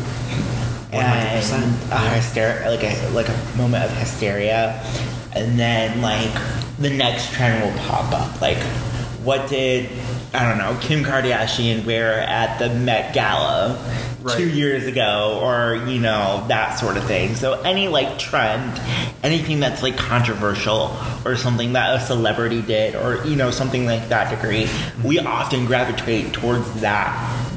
100%, 0.92 0.92
And 0.92 1.92
a 1.92 1.96
hyster- 1.96 2.64
like 2.66 2.84
a 2.84 3.10
like 3.10 3.28
a 3.28 3.56
moment 3.56 3.84
of 3.84 3.90
hysteria, 3.96 4.80
and 5.32 5.58
then 5.58 6.00
like 6.00 6.30
the 6.78 6.90
next 6.90 7.32
trend 7.32 7.62
will 7.64 7.76
pop 7.84 8.12
up. 8.12 8.40
Like, 8.40 8.58
what 9.24 9.48
did 9.48 9.88
I 10.34 10.48
don't 10.48 10.58
know 10.58 10.78
Kim 10.80 11.04
Kardashian 11.04 11.84
wear 11.84 12.20
at 12.20 12.58
the 12.58 12.68
Met 12.74 13.14
Gala 13.14 13.78
Right. 14.24 14.38
two 14.38 14.48
years 14.48 14.86
ago, 14.86 15.38
or 15.42 15.86
you 15.86 16.00
know 16.00 16.46
that 16.48 16.78
sort 16.78 16.96
of 16.96 17.04
thing. 17.04 17.34
So 17.34 17.60
any 17.60 17.88
like 17.88 18.18
trend, 18.18 18.80
anything 19.22 19.60
that's 19.60 19.82
like 19.82 19.98
controversial 19.98 20.96
or 21.26 21.36
something 21.36 21.74
that 21.74 21.94
a 21.94 22.00
celebrity 22.00 22.62
did, 22.62 22.94
or 22.96 23.22
you 23.26 23.36
know 23.36 23.50
something 23.50 23.84
like 23.84 24.08
that 24.08 24.34
degree, 24.34 24.66
we 25.04 25.18
often 25.18 25.66
gravitate 25.66 26.32
towards 26.32 26.80
that 26.80 27.12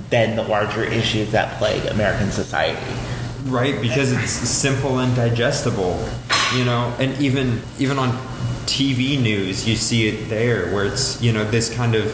than 0.09 0.35
the 0.35 0.43
larger 0.43 0.83
issues 0.83 1.31
that 1.31 1.57
plague 1.57 1.85
American 1.85 2.31
society. 2.31 2.81
Right, 3.45 3.81
because 3.81 4.11
it's 4.11 4.31
simple 4.31 4.99
and 4.99 5.15
digestible, 5.15 6.05
you 6.53 6.65
know, 6.65 6.93
and 6.99 7.17
even 7.21 7.61
even 7.79 7.97
on 7.97 8.09
TV 8.65 9.17
news, 9.21 9.65
you 9.65 9.77
see 9.77 10.09
it 10.09 10.27
there, 10.27 10.73
where 10.73 10.83
it's 10.83 11.21
you 11.21 11.31
know 11.31 11.49
this 11.49 11.73
kind 11.73 11.95
of 11.95 12.11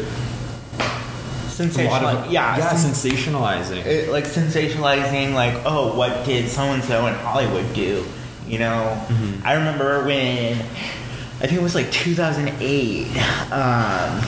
a 1.54 1.64
Sensational, 1.70 1.92
lot 2.02 2.16
of 2.28 2.32
yeah, 2.32 2.58
yeah, 2.58 2.74
sen- 2.76 2.92
sensationalizing. 2.92 3.86
it, 3.86 4.10
like 4.10 4.26
sensationalizing 4.26 5.34
like 5.34 5.54
oh 5.66 5.96
what 5.98 6.26
did 6.26 6.50
so 6.50 6.62
and 6.64 6.84
so 6.84 7.08
in 7.08 7.14
hollywood 7.16 7.74
do 7.74 8.04
you 8.48 8.60
know 8.60 8.98
Mm-hmm. 9.08 9.46
i 9.48 9.54
remember 9.54 10.04
when 10.06 10.58
i 10.60 11.46
think 11.48 11.54
it 11.54 11.62
was 11.62 11.76
like 11.76 11.92
2008 11.92 13.08
um, 13.52 14.22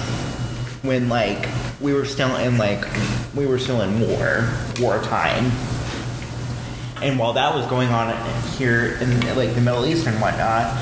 when 0.84 1.10
like 1.10 1.48
we 1.82 1.94
were 1.94 2.06
still 2.06 2.36
in 2.38 2.58
like 2.58 2.86
we 3.36 3.46
were 3.46 3.58
still 3.60 3.82
in 3.82 4.00
war 4.08 4.48
wartime 4.80 5.52
and 7.02 7.20
while 7.20 7.34
that 7.34 7.54
was 7.54 7.66
going 7.68 7.90
on 7.90 8.16
here 8.58 8.98
in 9.02 9.36
like 9.36 9.54
the 9.56 9.62
middle 9.62 9.86
east 9.86 10.08
and 10.08 10.20
whatnot 10.22 10.76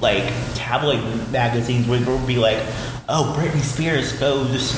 like 0.00 0.24
tabloid 0.54 1.00
magazines 1.30 1.86
would, 1.88 2.06
would 2.06 2.26
be 2.26 2.36
like, 2.36 2.58
oh, 3.08 3.34
Britney 3.38 3.60
Spears 3.62 4.12
goes, 4.18 4.72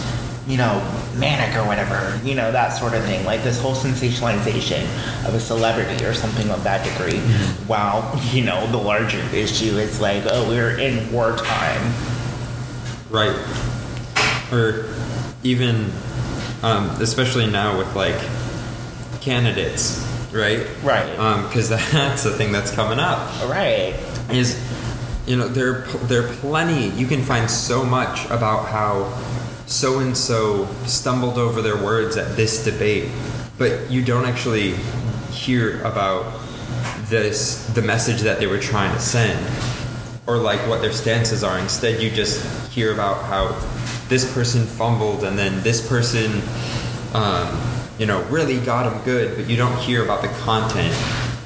you 0.46 0.56
know, 0.56 0.80
manic 1.16 1.56
or 1.56 1.66
whatever, 1.66 2.20
you 2.24 2.34
know, 2.34 2.52
that 2.52 2.70
sort 2.70 2.94
of 2.94 3.04
thing. 3.04 3.24
Like 3.24 3.42
this 3.42 3.60
whole 3.60 3.74
sensationalization 3.74 4.82
of 5.26 5.34
a 5.34 5.40
celebrity 5.40 6.04
or 6.04 6.14
something 6.14 6.48
of 6.50 6.62
that 6.64 6.84
degree. 6.84 7.18
While, 7.66 8.18
you 8.32 8.44
know, 8.44 8.66
the 8.70 8.76
larger 8.76 9.20
issue 9.34 9.76
is 9.76 10.00
like, 10.00 10.22
oh, 10.26 10.48
we're 10.48 10.78
in 10.78 11.12
wartime. 11.12 11.92
Right. 13.10 13.36
Or 14.52 14.88
even, 15.42 15.90
um, 16.62 16.90
especially 17.00 17.46
now 17.46 17.76
with 17.76 17.94
like 17.96 18.16
candidates, 19.20 20.06
right? 20.32 20.64
Right. 20.84 21.10
Because 21.42 21.68
that's 21.92 22.22
the 22.22 22.30
thing 22.30 22.52
that's 22.52 22.72
coming 22.72 23.00
up. 23.00 23.18
Right. 23.48 23.94
Is, 24.30 24.62
you 25.26 25.36
know, 25.36 25.48
there 25.48 25.82
there 26.04 26.24
are 26.24 26.32
plenty. 26.34 26.90
You 26.90 27.08
can 27.08 27.22
find 27.22 27.50
so 27.50 27.84
much 27.84 28.26
about 28.26 28.68
how 28.68 29.12
so 29.66 29.98
and 29.98 30.16
so 30.16 30.66
stumbled 30.84 31.38
over 31.38 31.60
their 31.60 31.76
words 31.76 32.16
at 32.16 32.36
this 32.36 32.64
debate, 32.64 33.10
but 33.58 33.90
you 33.90 34.04
don't 34.04 34.24
actually 34.24 34.72
hear 35.30 35.80
about 35.82 36.40
this 37.08 37.66
the 37.74 37.82
message 37.82 38.22
that 38.22 38.38
they 38.38 38.46
were 38.46 38.58
trying 38.58 38.92
to 38.92 39.00
send 39.00 39.38
or 40.26 40.36
like 40.36 40.60
what 40.68 40.80
their 40.80 40.92
stances 40.92 41.44
are. 41.44 41.58
Instead, 41.58 42.02
you 42.02 42.10
just 42.10 42.70
hear 42.72 42.92
about 42.92 43.24
how 43.24 43.48
this 44.08 44.32
person 44.34 44.64
fumbled 44.64 45.24
and 45.24 45.38
then 45.38 45.62
this 45.62 45.86
person, 45.86 46.40
um, 47.14 47.60
you 47.98 48.06
know, 48.06 48.22
really 48.24 48.58
got 48.60 48.90
him 48.90 49.02
good, 49.04 49.36
but 49.36 49.48
you 49.48 49.56
don't 49.56 49.76
hear 49.78 50.04
about 50.04 50.22
the 50.22 50.28
content. 50.40 50.94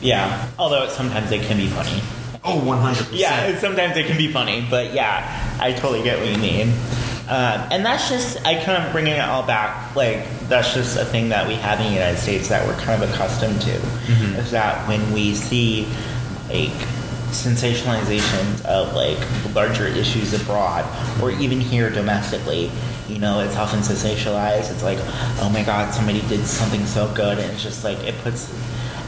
Yeah. 0.00 0.48
Although 0.58 0.88
sometimes 0.88 1.30
it 1.30 1.42
can 1.42 1.56
be 1.56 1.68
funny. 1.68 2.00
Oh, 2.42 2.58
100%. 2.60 3.10
Yeah, 3.12 3.58
sometimes 3.58 3.96
it 3.98 4.06
can 4.06 4.16
be 4.16 4.32
funny, 4.32 4.66
but 4.68 4.94
yeah, 4.94 5.58
I 5.60 5.72
totally 5.72 6.02
get 6.02 6.18
what 6.18 6.28
you 6.28 6.38
mean. 6.38 6.72
Um, 7.30 7.68
and 7.70 7.86
that's 7.86 8.08
just, 8.08 8.44
I 8.44 8.60
kind 8.62 8.82
of 8.84 8.90
bringing 8.90 9.12
it 9.12 9.20
all 9.20 9.46
back, 9.46 9.94
like, 9.94 10.26
that's 10.48 10.74
just 10.74 10.96
a 10.96 11.04
thing 11.04 11.28
that 11.28 11.46
we 11.46 11.54
have 11.54 11.78
in 11.78 11.86
the 11.86 11.92
United 11.92 12.18
States 12.18 12.48
that 12.48 12.66
we're 12.66 12.74
kind 12.74 13.00
of 13.00 13.08
accustomed 13.08 13.60
to. 13.62 13.74
Is 14.36 14.50
that 14.50 14.88
when 14.88 15.12
we 15.12 15.36
see, 15.36 15.86
like, 16.48 16.74
sensationalizations 17.30 18.64
of, 18.64 18.94
like, 18.94 19.18
larger 19.54 19.86
issues 19.86 20.34
abroad, 20.34 20.84
or 21.22 21.30
even 21.30 21.60
here 21.60 21.88
domestically, 21.88 22.68
you 23.08 23.20
know, 23.20 23.38
it's 23.40 23.56
often 23.56 23.78
sensationalized. 23.78 24.72
It's 24.72 24.82
like, 24.82 24.98
oh 25.40 25.50
my 25.52 25.62
god, 25.62 25.94
somebody 25.94 26.22
did 26.22 26.44
something 26.46 26.84
so 26.86 27.12
good, 27.14 27.38
and 27.38 27.52
it's 27.52 27.62
just 27.62 27.84
like, 27.84 27.98
it 28.00 28.16
puts 28.22 28.52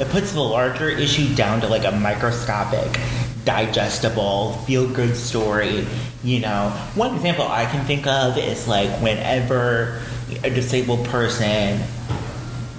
it 0.01 0.09
puts 0.09 0.33
the 0.33 0.41
larger 0.41 0.89
issue 0.89 1.35
down 1.35 1.61
to 1.61 1.69
like 1.69 1.85
a 1.85 1.93
microscopic, 1.93 2.99
digestible, 3.45 4.55
feel 4.67 4.89
good 4.89 5.17
story. 5.17 5.87
You 6.23 6.41
know, 6.41 6.71
one 6.95 7.15
example 7.15 7.47
I 7.47 7.67
can 7.67 7.85
think 7.85 8.07
of 8.07 8.39
is 8.39 8.69
like 8.69 8.91
whenever 9.03 10.01
a 10.45 10.51
disabled 10.51 11.05
person 11.07 11.81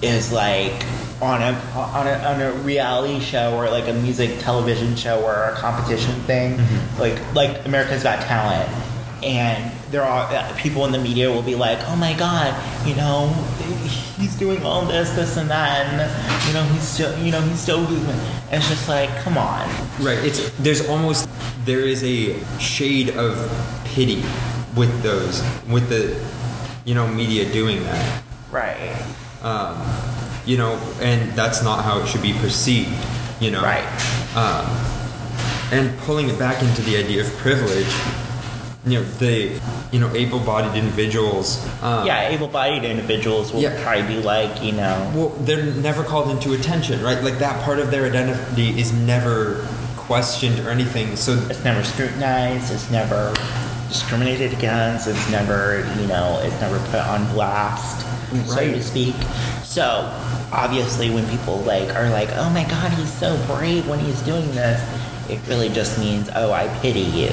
is 0.02 0.32
like 0.32 0.86
on 1.22 1.42
a 1.42 1.54
on 1.76 2.08
a 2.08 2.14
on 2.26 2.42
a 2.42 2.52
reality 2.64 3.20
show 3.20 3.56
or 3.56 3.70
like 3.70 3.88
a 3.88 3.94
music 3.94 4.40
television 4.40 4.96
show 4.96 5.24
or 5.24 5.34
a 5.34 5.54
competition 5.56 6.14
thing, 6.22 6.58
mm-hmm. 6.58 7.00
like 7.02 7.36
like 7.36 7.66
America's 7.66 8.04
Got 8.04 8.22
Talent, 8.24 8.70
and 9.24 9.72
there 9.94 10.04
are 10.04 10.24
uh, 10.34 10.56
people 10.58 10.86
in 10.86 10.92
the 10.92 10.98
media 10.98 11.30
will 11.30 11.44
be 11.44 11.54
like, 11.54 11.78
oh 11.88 11.96
my 11.96 12.14
god, 12.14 12.52
you 12.86 12.96
know, 12.96 13.28
he's 14.18 14.36
doing 14.36 14.64
all 14.64 14.84
this, 14.86 15.12
this, 15.12 15.38
and 15.38 15.48
that, 15.52 15.86
and 15.86 16.48
you 16.48 16.54
know 16.54 16.64
he's 16.74 16.82
still, 16.82 17.16
you 17.24 17.32
know, 17.32 17.40
he's 17.42 17.60
still. 17.60 17.86
And 17.86 18.60
it's 18.60 18.68
just 18.70 18.90
like, 18.90 19.10
come 19.18 19.38
on, 19.38 19.70
Right. 20.00 20.18
It's 20.26 20.50
there's 20.58 20.90
almost 20.90 21.30
there 21.66 21.82
is 21.82 22.04
a 22.04 22.44
shade 22.58 23.12
of 23.12 23.38
pity 23.86 24.24
with 24.76 25.04
those 25.04 25.44
with 25.70 25.88
the 25.90 26.20
you 26.86 26.96
know 26.96 27.08
media 27.08 27.50
doing 27.54 27.84
that. 27.84 28.24
right, 28.52 28.98
Um, 29.44 29.80
you 30.48 30.58
know, 30.58 30.74
and 31.02 31.32
that's 31.34 31.64
not 31.64 31.86
how 31.86 32.00
it 32.00 32.08
should 32.08 32.24
be 32.24 32.34
perceived. 32.34 32.92
You 33.40 33.52
know. 33.52 33.62
right, 33.62 33.86
Um, 34.36 34.66
and 35.72 35.96
pulling 36.00 36.30
it 36.30 36.40
back 36.40 36.64
into 36.64 36.82
the 36.82 36.98
idea 36.98 37.22
of 37.22 37.32
privilege. 37.38 37.94
You 38.86 39.00
know 39.00 39.04
the 39.04 39.60
you 39.94 40.00
know 40.00 40.14
able-bodied 40.14 40.76
individuals. 40.76 41.64
Um, 41.82 42.06
yeah. 42.06 42.28
Able-bodied 42.30 42.84
individuals 42.84 43.54
will 43.54 43.62
Yeah. 43.62 43.82
probably 43.82 44.16
be 44.18 44.22
like, 44.22 44.62
you 44.62 44.74
know, 44.74 45.12
Well, 45.16 45.30
they're 45.42 45.64
never 45.64 46.04
called 46.04 46.30
into 46.32 46.52
attention, 46.54 47.02
right? 47.02 47.24
Like 47.24 47.40
that 47.40 47.64
part 47.64 47.80
of 47.80 47.92
their 47.92 48.06
identity 48.06 48.78
is 48.80 48.92
never 48.92 49.66
questioned 49.96 50.60
or 50.60 50.70
anything. 50.70 51.16
So 51.16 51.32
it's 51.50 51.64
never 51.64 51.82
scrutinized, 51.86 52.74
it's 52.74 52.92
never 52.92 53.34
discriminated 53.88 54.52
against, 54.52 55.08
it's 55.08 55.30
never, 55.30 55.88
you 56.02 56.08
know, 56.08 56.42
it's 56.44 56.60
never 56.60 56.78
put 56.92 57.00
on 57.00 57.26
blast, 57.34 58.02
so 58.48 58.56
Right. 58.56 58.74
to 58.76 58.84
speak. 58.84 59.16
So, 59.64 60.10
obviously, 60.52 61.10
when 61.10 61.26
people 61.30 61.60
like 61.66 61.96
are 61.96 62.10
like, 62.10 62.30
"Oh 62.36 62.50
my 62.50 62.64
God, 62.66 62.92
he's 62.92 63.12
so 63.14 63.38
brave 63.48 63.88
when 63.88 64.00
he's 64.00 64.20
doing 64.22 64.54
this," 64.54 64.82
it 65.30 65.40
really 65.48 65.70
just 65.70 65.98
means, 65.98 66.30
"Oh, 66.36 66.52
I 66.52 66.68
pity 66.82 67.00
you 67.02 67.32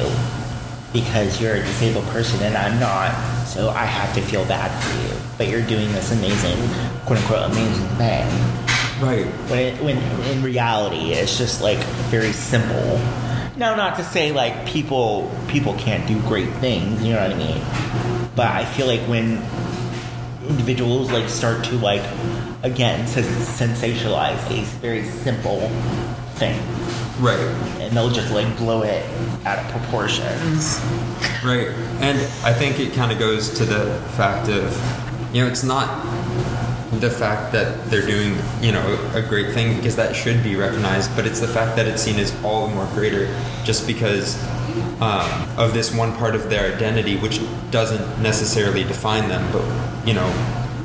because 0.93 1.41
you're 1.41 1.55
a 1.55 1.61
disabled 1.61 2.07
person 2.07 2.43
and 2.43 2.57
I'm 2.57 2.79
not, 2.81 3.13
so 3.47 3.71
I 3.71 3.85
have 3.85 4.15
to 4.15 4.21
feel 4.21 4.45
bad 4.47 4.71
for 4.83 4.97
you." 5.03 5.21
But 5.39 5.49
you're 5.49 5.67
doing 5.67 5.93
this 5.93 6.13
amazing, 6.13 6.59
quote 7.07 7.19
unquote, 7.19 7.51
amazing 7.51 7.89
thing. 7.97 8.27
Right. 9.01 9.27
When 9.49 9.59
it, 9.59 9.83
when 9.83 9.97
in 10.31 10.43
reality 10.43 11.13
it's 11.13 11.39
just 11.39 11.63
like 11.63 11.79
very 12.11 12.33
simple. 12.33 13.01
Now, 13.57 13.75
not 13.75 13.97
to 13.97 14.05
say 14.05 14.33
like 14.33 14.67
people 14.67 15.31
people 15.49 15.75
can't 15.75 16.07
do 16.07 16.21
great 16.23 16.51
things, 16.55 17.03
you 17.03 17.15
know 17.15 17.23
what 17.23 17.33
I 17.33 17.37
mean? 17.37 17.63
But 18.37 18.49
I 18.49 18.65
feel 18.65 18.87
like 18.87 19.01
when 19.03 19.43
individuals 20.49 21.11
like 21.11 21.29
start 21.29 21.65
to 21.65 21.77
like 21.77 22.03
again 22.63 23.07
sensationalize 23.07 24.39
a 24.51 24.65
very 24.81 25.05
simple 25.05 25.69
thing, 26.35 26.59
Right. 27.21 27.39
and 27.81 27.97
they'll 27.97 28.11
just 28.11 28.33
like 28.33 28.57
blow 28.57 28.83
it 28.83 29.05
out 29.45 29.59
of 29.59 29.71
proportions. 29.71 30.81
Right. 31.45 31.69
And 32.01 32.19
I 32.45 32.53
think 32.53 32.81
it 32.81 32.95
kind 32.95 33.13
of 33.13 33.19
goes 33.19 33.51
to 33.59 33.65
the 33.65 34.01
fact 34.17 34.49
of, 34.49 34.73
you 35.35 35.43
know, 35.43 35.51
it's 35.51 35.63
not 35.63 36.03
the 37.01 37.11
fact 37.11 37.53
that 37.53 37.91
they're 37.91 38.07
doing, 38.07 38.37
you 38.61 38.73
know, 38.73 39.11
a 39.15 39.23
great 39.23 39.53
thing 39.55 39.77
because 39.77 39.97
that 39.97 40.15
should 40.15 40.43
be 40.43 40.57
recognized, 40.57 41.15
but 41.15 41.27
it's 41.27 41.41
the 41.41 41.49
fact 41.49 41.77
that 41.77 41.87
it's 41.87 42.03
seen 42.03 42.19
as 42.19 42.35
all 42.43 42.67
the 42.67 42.75
more 42.75 42.87
greater 42.95 43.27
just 43.65 43.87
because 43.87 44.43
um, 45.01 45.49
of 45.59 45.73
this 45.73 45.95
one 45.95 46.15
part 46.17 46.35
of 46.35 46.49
their 46.51 46.75
identity, 46.75 47.17
which 47.17 47.41
doesn't 47.71 48.23
necessarily 48.23 48.83
define 48.85 49.29
them, 49.29 49.51
but, 49.53 49.65
you 50.07 50.15
know, 50.15 50.29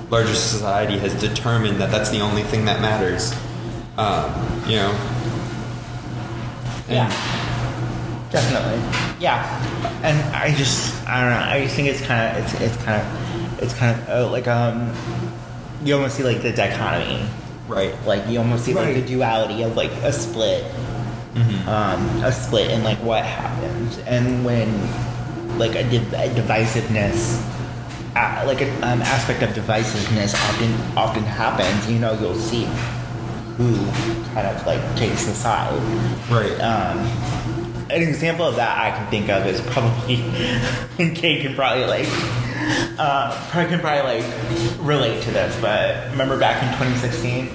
larger 0.09 0.35
society 0.35 0.97
has 0.97 1.13
determined 1.19 1.77
that 1.77 1.91
that's 1.91 2.09
the 2.09 2.19
only 2.19 2.43
thing 2.43 2.65
that 2.65 2.81
matters. 2.81 3.33
Um, 3.97 4.33
you 4.67 4.75
know? 4.75 5.14
And- 6.87 6.95
Yeah. 6.97 7.11
Definitely. 8.31 8.81
Yeah. 9.19 9.41
And 10.03 10.19
I 10.35 10.53
just 10.55 11.07
I 11.07 11.21
don't 11.21 11.29
know. 11.29 11.45
I 11.51 11.63
just 11.63 11.75
think 11.75 11.87
it's 11.87 12.01
kind 12.01 12.35
of 12.37 12.43
it's 12.43 12.53
it's 12.61 12.83
kind 12.83 13.01
of 13.01 13.63
it's 13.63 13.73
kind 13.73 13.97
of 13.99 14.09
uh, 14.09 14.29
like 14.31 14.47
um 14.47 14.91
you 15.83 15.95
almost 15.95 16.15
see 16.17 16.23
like 16.23 16.41
the 16.41 16.51
dichotomy. 16.51 17.25
Right. 17.67 17.93
Like 18.05 18.27
you 18.27 18.39
almost 18.39 18.65
see 18.65 18.73
like 18.73 18.93
the 18.95 19.01
duality 19.01 19.63
of 19.63 19.75
like 19.77 19.91
a 20.03 20.11
split. 20.11 20.63
Um, 21.67 22.23
a 22.23 22.31
split 22.31 22.71
in 22.71 22.83
like 22.83 22.97
what 22.99 23.25
happens 23.25 23.97
and 24.07 24.45
when 24.45 24.69
like 25.57 25.75
a, 25.75 25.83
div- 25.83 26.13
a 26.13 26.29
divisiveness 26.29 27.41
uh, 28.15 28.43
like 28.47 28.61
an 28.61 28.69
um, 28.81 29.01
aspect 29.01 29.43
of 29.43 29.49
divisiveness 29.49 30.33
often 30.33 30.71
often 30.97 31.23
happens 31.23 31.91
you 31.91 31.99
know 31.99 32.13
you'll 32.21 32.35
see 32.35 32.63
who 33.57 33.73
kind 34.33 34.47
of 34.47 34.65
like 34.65 34.81
takes 34.95 35.25
the 35.25 35.33
side 35.33 35.71
Right. 36.29 36.59
um, 36.59 36.99
an 37.89 38.01
example 38.01 38.45
of 38.45 38.55
that 38.55 38.77
I 38.77 38.97
can 38.97 39.09
think 39.09 39.29
of 39.29 39.45
is 39.45 39.61
probably, 39.61 40.15
and 40.99 41.15
Cade 41.15 41.41
can 41.43 41.55
probably 41.55 41.85
like, 41.85 42.07
uh, 42.97 43.47
probably 43.51 43.69
can 43.69 43.79
probably 43.79 44.21
like 44.21 44.79
relate 44.79 45.21
to 45.23 45.31
this. 45.31 45.55
But 45.61 46.09
remember 46.11 46.39
back 46.39 46.63
in 46.63 46.69
2016, 46.77 47.49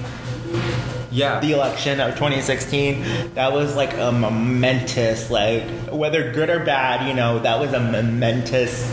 yeah. 1.11 1.41
the 1.41 1.53
election 1.53 2.01
of 2.01 2.15
2016, 2.15 3.35
that 3.35 3.53
was 3.53 3.75
like 3.75 3.93
a 3.95 4.13
momentous, 4.13 5.31
like 5.31 5.65
whether 5.91 6.33
good 6.33 6.49
or 6.49 6.65
bad, 6.65 7.09
you 7.09 7.15
know, 7.15 7.41
that 7.41 7.59
was 7.59 7.73
a 7.73 7.81
momentous 7.81 8.89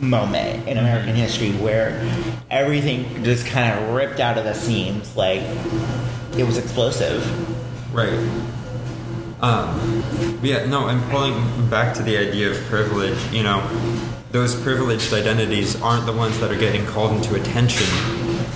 moment 0.00 0.68
in 0.68 0.78
American 0.78 1.14
history 1.14 1.52
where 1.52 2.00
everything 2.50 3.24
just 3.24 3.46
kind 3.46 3.78
of 3.78 3.94
ripped 3.94 4.20
out 4.20 4.38
of 4.38 4.44
the 4.44 4.54
seams. 4.54 5.16
Like 5.16 5.42
it 6.38 6.44
was 6.44 6.58
explosive. 6.58 7.24
Right. 7.94 8.18
Um, 9.40 10.40
yeah, 10.42 10.66
no, 10.66 10.88
and 10.88 11.02
pulling 11.10 11.68
back 11.68 11.94
to 11.96 12.02
the 12.02 12.16
idea 12.16 12.50
of 12.50 12.56
privilege, 12.64 13.18
you 13.32 13.42
know, 13.42 13.60
those 14.32 14.54
privileged 14.60 15.12
identities 15.12 15.80
aren't 15.80 16.06
the 16.06 16.12
ones 16.12 16.38
that 16.40 16.50
are 16.50 16.58
getting 16.58 16.86
called 16.86 17.16
into 17.16 17.34
attention. 17.34 17.86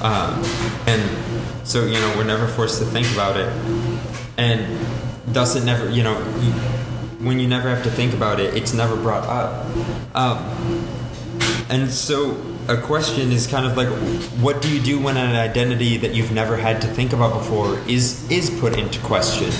Um, 0.02 0.42
and 0.86 1.66
so, 1.66 1.84
you 1.84 1.94
know, 1.94 2.14
we're 2.16 2.24
never 2.24 2.48
forced 2.48 2.78
to 2.78 2.84
think 2.86 3.10
about 3.12 3.36
it. 3.36 3.52
And 4.36 4.78
thus, 5.26 5.56
it 5.56 5.64
never, 5.64 5.90
you 5.90 6.02
know, 6.02 6.14
when 7.20 7.38
you 7.38 7.46
never 7.46 7.68
have 7.68 7.82
to 7.84 7.90
think 7.90 8.14
about 8.14 8.40
it, 8.40 8.54
it's 8.54 8.72
never 8.72 8.96
brought 8.96 9.24
up. 9.24 9.66
Um, 10.14 10.38
and 11.68 11.90
so, 11.90 12.32
a 12.70 12.80
question 12.80 13.32
is 13.32 13.46
kind 13.48 13.66
of 13.66 13.76
like, 13.76 13.88
what 14.40 14.62
do 14.62 14.72
you 14.72 14.80
do 14.80 15.00
when 15.00 15.16
an 15.16 15.34
identity 15.34 15.96
that 15.98 16.14
you've 16.14 16.30
never 16.30 16.56
had 16.56 16.80
to 16.82 16.86
think 16.86 17.12
about 17.12 17.32
before 17.34 17.78
is 17.88 18.30
is 18.30 18.48
put 18.60 18.78
into 18.78 19.00
question? 19.00 19.50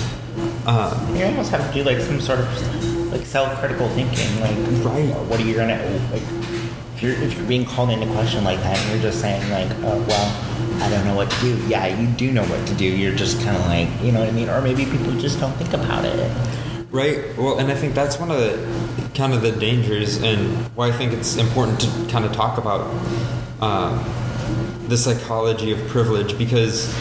Um, 0.65 1.15
You 1.15 1.25
almost 1.25 1.51
have 1.51 1.67
to 1.67 1.73
do 1.73 1.83
like 1.83 1.99
some 1.99 2.21
sort 2.21 2.39
of 2.39 3.11
like 3.11 3.25
self-critical 3.25 3.89
thinking, 3.89 4.39
like 4.39 4.55
Right. 4.85 5.13
What 5.27 5.39
are 5.41 5.43
you 5.43 5.55
gonna 5.55 5.77
like? 6.13 6.23
If 6.95 7.03
you're 7.03 7.13
if 7.13 7.35
you're 7.35 7.47
being 7.47 7.65
called 7.65 7.89
into 7.89 8.07
question 8.13 8.43
like 8.45 8.59
that, 8.59 8.77
and 8.77 8.91
you're 8.91 9.01
just 9.11 9.19
saying 9.19 9.41
like, 9.51 9.69
oh 9.83 9.99
well, 10.07 10.27
I 10.81 10.89
don't 10.89 11.05
know 11.05 11.15
what 11.15 11.29
to 11.31 11.39
do. 11.41 11.57
Yeah, 11.67 11.87
you 11.87 12.07
do 12.07 12.31
know 12.31 12.43
what 12.45 12.65
to 12.67 12.73
do. 12.75 12.85
You're 12.85 13.15
just 13.15 13.41
kind 13.43 13.57
of 13.57 13.65
like, 13.65 13.89
you 14.01 14.11
know 14.13 14.21
what 14.21 14.29
I 14.29 14.31
mean? 14.31 14.49
Or 14.49 14.61
maybe 14.61 14.85
people 14.85 15.11
just 15.19 15.39
don't 15.39 15.53
think 15.57 15.73
about 15.73 16.05
it. 16.05 16.31
right. 16.91 17.19
Well, 17.37 17.59
and 17.59 17.69
I 17.71 17.75
think 17.75 17.93
that's 17.93 18.19
one 18.19 18.31
of 18.31 18.37
the 18.37 18.53
kind 19.15 19.33
of 19.33 19.41
the 19.41 19.51
dangers, 19.51 20.21
and 20.21 20.65
why 20.75 20.87
I 20.87 20.91
think 20.91 21.13
it's 21.13 21.37
important 21.37 21.79
to 21.81 21.87
kind 22.11 22.25
of 22.25 22.31
talk 22.33 22.57
about 22.57 22.81
um, 23.61 24.03
the 24.87 24.97
psychology 24.97 25.71
of 25.71 25.79
privilege 25.87 26.37
because 26.37 26.93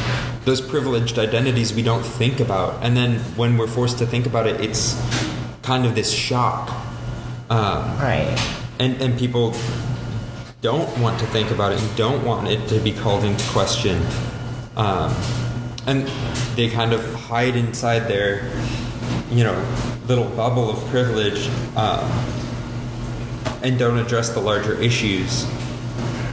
those 0.44 0.60
privileged 0.60 1.18
identities 1.18 1.72
we 1.74 1.82
don't 1.82 2.02
think 2.04 2.40
about, 2.40 2.82
and 2.82 2.96
then 2.96 3.18
when 3.36 3.56
we're 3.58 3.66
forced 3.66 3.98
to 3.98 4.06
think 4.06 4.26
about 4.26 4.46
it, 4.46 4.60
it's 4.60 4.94
kind 5.62 5.84
of 5.86 5.94
this 5.94 6.10
shock. 6.12 6.70
Um, 7.50 7.98
Right. 7.98 8.36
and 8.78 9.00
and 9.02 9.18
people 9.18 9.54
don't 10.62 10.88
want 11.00 11.18
to 11.18 11.26
think 11.26 11.50
about 11.50 11.72
it 11.72 11.80
and 11.82 11.96
don't 11.96 12.24
want 12.24 12.46
it 12.48 12.68
to 12.68 12.78
be 12.80 12.92
called 12.92 13.24
into 13.24 13.44
question 13.48 14.00
um, 14.76 15.10
and 15.86 16.06
they 16.54 16.68
kind 16.68 16.92
of 16.92 17.02
hide 17.14 17.56
inside 17.56 18.00
their 18.00 18.48
you 19.32 19.42
know 19.42 19.56
little 20.06 20.28
bubble 20.30 20.70
of 20.70 20.84
privilege 20.86 21.48
um, 21.76 22.10
and 23.62 23.78
don't 23.78 23.98
address 23.98 24.30
the 24.30 24.40
larger 24.40 24.74
issues 24.80 25.46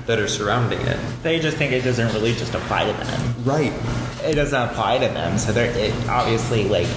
that 0.06 0.20
are 0.20 0.28
surrounding 0.28 0.80
it 0.82 0.98
They 1.22 1.40
just 1.40 1.58
think 1.58 1.74
it 1.74 1.84
doesn't 1.84 2.14
really 2.14 2.34
just 2.34 2.54
apply 2.54 2.90
to 2.90 2.94
them. 3.06 3.36
right 3.44 3.74
It 4.24 4.36
doesn't 4.36 4.62
apply 4.70 5.00
to 5.00 5.08
them. 5.08 5.38
So 5.38 5.52
they're 5.52 5.72
it, 5.72 5.94
obviously 6.08 6.68
like 6.68 6.88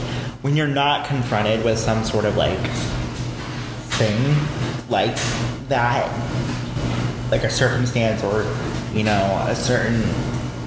when 0.42 0.56
you're 0.56 0.68
not 0.68 1.06
confronted 1.06 1.64
with 1.64 1.78
some 1.78 2.04
sort 2.04 2.24
of 2.24 2.36
like 2.36 2.58
thing 3.98 4.34
like 4.88 5.16
that, 5.68 6.08
like 7.30 7.44
a 7.44 7.50
circumstance 7.50 8.22
or 8.24 8.42
you 8.94 9.04
know 9.04 9.44
a 9.48 9.54
certain 9.54 10.02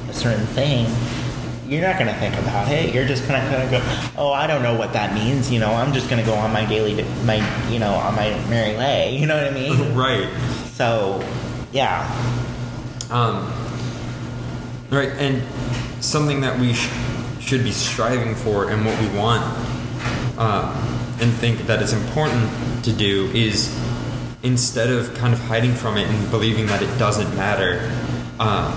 a 0.09 0.13
certain 0.13 0.45
thing, 0.47 0.85
you're 1.73 1.87
not 1.87 1.97
gonna 1.97 2.13
think 2.19 2.35
about 2.35 2.71
it. 2.71 2.93
You're 2.93 3.05
just 3.05 3.25
kind 3.27 3.43
of 3.53 3.71
go, 3.71 3.81
oh, 4.17 4.31
I 4.31 4.47
don't 4.47 4.61
know 4.63 4.75
what 4.75 4.93
that 4.93 5.13
means. 5.13 5.51
You 5.51 5.59
know, 5.59 5.73
I'm 5.73 5.93
just 5.93 6.09
gonna 6.09 6.25
go 6.25 6.33
on 6.35 6.53
my 6.53 6.65
daily, 6.65 7.03
my 7.25 7.37
you 7.69 7.79
know, 7.79 7.93
on 7.93 8.15
my 8.15 8.29
merry 8.49 8.77
way. 8.77 9.17
You 9.23 9.27
know 9.27 9.35
what 9.37 9.47
I 9.47 9.55
mean? 9.55 9.95
right 9.95 10.29
so, 10.73 11.23
yeah, 11.71 12.03
Um, 13.11 13.53
right, 14.89 15.09
and 15.09 15.43
something 16.03 16.41
that 16.41 16.59
we 16.59 16.73
sh- 16.73 16.89
should 17.39 17.63
be 17.63 17.71
striving 17.71 18.33
for 18.33 18.71
and 18.71 18.83
what 18.83 18.99
we 18.99 19.07
want 19.17 19.43
um, 20.39 20.75
and 21.21 21.31
think 21.33 21.67
that 21.67 21.79
it's 21.81 21.93
important 21.93 22.49
to 22.85 22.91
do 22.91 23.29
is 23.35 23.69
instead 24.41 24.89
of 24.89 25.13
kind 25.13 25.31
of 25.31 25.39
hiding 25.41 25.73
from 25.75 25.95
it 25.95 26.07
and 26.07 26.31
believing 26.31 26.65
that 26.65 26.81
it 26.81 26.97
doesn't 26.97 27.33
matter, 27.37 27.91
um, 28.39 28.73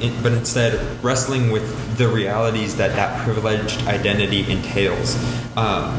it, 0.00 0.22
but 0.22 0.32
instead 0.32 1.02
wrestling 1.02 1.50
with 1.50 1.98
the 1.98 2.08
realities 2.08 2.76
that 2.76 2.96
that 2.96 3.22
privileged 3.24 3.82
identity 3.86 4.50
entails. 4.50 5.16
Um, 5.56 5.94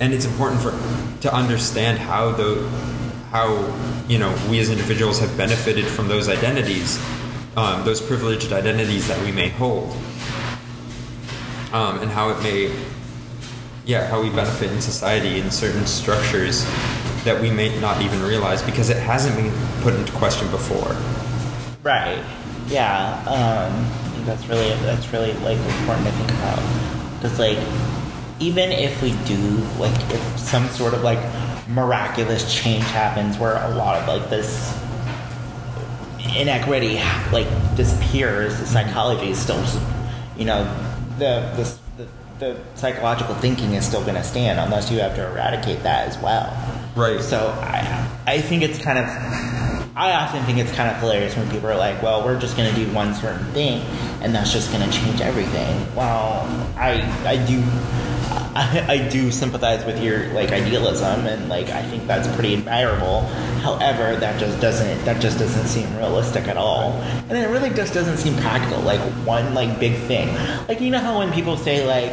and 0.00 0.12
it's 0.12 0.24
important 0.24 0.60
for 0.60 0.72
to 1.22 1.34
understand 1.34 1.98
how 1.98 2.32
the 2.32 2.68
how 3.30 3.48
you 4.08 4.18
know 4.18 4.34
we 4.50 4.60
as 4.60 4.70
individuals 4.70 5.18
have 5.20 5.36
benefited 5.36 5.86
from 5.86 6.08
those 6.08 6.28
identities, 6.28 7.02
um, 7.56 7.84
those 7.84 8.00
privileged 8.00 8.52
identities 8.52 9.08
that 9.08 9.20
we 9.24 9.32
may 9.32 9.48
hold, 9.48 9.90
um, 11.72 12.00
and 12.00 12.10
how 12.10 12.30
it 12.30 12.42
may, 12.42 12.74
yeah, 13.84 14.06
how 14.06 14.22
we 14.22 14.30
benefit 14.30 14.70
in 14.70 14.80
society 14.80 15.40
in 15.40 15.50
certain 15.50 15.86
structures 15.86 16.64
that 17.24 17.40
we 17.40 17.50
may 17.50 17.78
not 17.80 18.02
even 18.02 18.22
realize 18.22 18.62
because 18.62 18.90
it 18.90 18.98
hasn't 18.98 19.34
been 19.36 19.52
put 19.80 19.94
into 19.94 20.12
question 20.12 20.48
before. 20.50 20.94
Right. 21.82 22.22
Yeah. 22.68 23.22
Um, 23.26 24.24
that's 24.24 24.46
really 24.46 24.68
that's 24.82 25.12
really 25.12 25.32
like 25.34 25.58
important 25.58 26.06
to 26.06 26.12
think 26.12 26.30
about 26.30 27.14
because 27.16 27.38
like 27.38 27.58
even 28.40 28.72
if 28.72 29.00
we 29.02 29.12
do 29.24 29.38
like 29.78 29.94
if 30.12 30.38
some 30.38 30.66
sort 30.68 30.94
of 30.94 31.02
like 31.02 31.18
miraculous 31.68 32.52
change 32.52 32.84
happens 32.84 33.38
where 33.38 33.56
a 33.56 33.74
lot 33.74 33.96
of 34.00 34.08
like 34.08 34.28
this 34.30 34.78
inequity 36.36 36.96
like 37.32 37.46
disappears, 37.76 38.58
the 38.58 38.66
psychology 38.66 39.30
is 39.30 39.38
still 39.38 39.62
you 40.36 40.44
know 40.44 40.64
the 41.18 41.52
the 41.56 41.78
the, 41.96 42.08
the 42.38 42.60
psychological 42.74 43.34
thinking 43.36 43.74
is 43.74 43.86
still 43.86 44.02
going 44.02 44.16
to 44.16 44.24
stand 44.24 44.58
unless 44.58 44.90
you 44.90 44.98
have 45.00 45.14
to 45.16 45.30
eradicate 45.30 45.82
that 45.82 46.08
as 46.08 46.18
well. 46.18 46.50
Right. 46.96 47.20
So 47.20 47.48
I, 47.60 48.08
I 48.26 48.40
think 48.40 48.62
it's 48.62 48.78
kind 48.78 48.98
of, 48.98 49.04
I 49.96 50.12
often 50.12 50.42
think 50.44 50.58
it's 50.58 50.72
kind 50.72 50.90
of 50.90 50.96
hilarious 50.98 51.36
when 51.36 51.48
people 51.50 51.68
are 51.68 51.76
like, 51.76 52.02
well, 52.02 52.24
we're 52.24 52.38
just 52.40 52.56
going 52.56 52.72
to 52.72 52.84
do 52.84 52.92
one 52.92 53.14
certain 53.14 53.46
thing 53.52 53.80
and 54.22 54.34
that's 54.34 54.52
just 54.52 54.72
going 54.72 54.82
to 54.88 54.96
change 54.96 55.20
everything. 55.20 55.94
Well, 55.94 56.46
I 56.76 57.02
I 57.26 57.36
do 57.46 57.62
I, 58.56 58.84
I 58.88 59.08
do 59.08 59.30
sympathize 59.30 59.84
with 59.84 60.02
your 60.02 60.28
like 60.32 60.50
idealism, 60.50 61.26
and 61.26 61.48
like 61.48 61.68
I 61.70 61.82
think 61.82 62.06
that's 62.06 62.26
pretty 62.34 62.54
admirable. 62.54 63.22
However, 63.62 64.16
that 64.16 64.38
just 64.40 64.60
doesn't 64.60 65.04
that 65.04 65.20
just 65.20 65.38
doesn't 65.38 65.66
seem 65.66 65.94
realistic 65.96 66.46
at 66.48 66.56
all, 66.56 66.92
and 67.28 67.32
it 67.32 67.48
really 67.48 67.70
just 67.70 67.92
doesn't 67.94 68.16
seem 68.16 68.34
practical. 68.36 68.80
Like 68.82 69.00
one 69.26 69.54
like 69.54 69.78
big 69.80 69.96
thing, 70.02 70.32
like 70.68 70.80
you 70.80 70.90
know 70.90 71.00
how 71.00 71.18
when 71.18 71.32
people 71.32 71.56
say 71.56 71.84
like, 71.86 72.12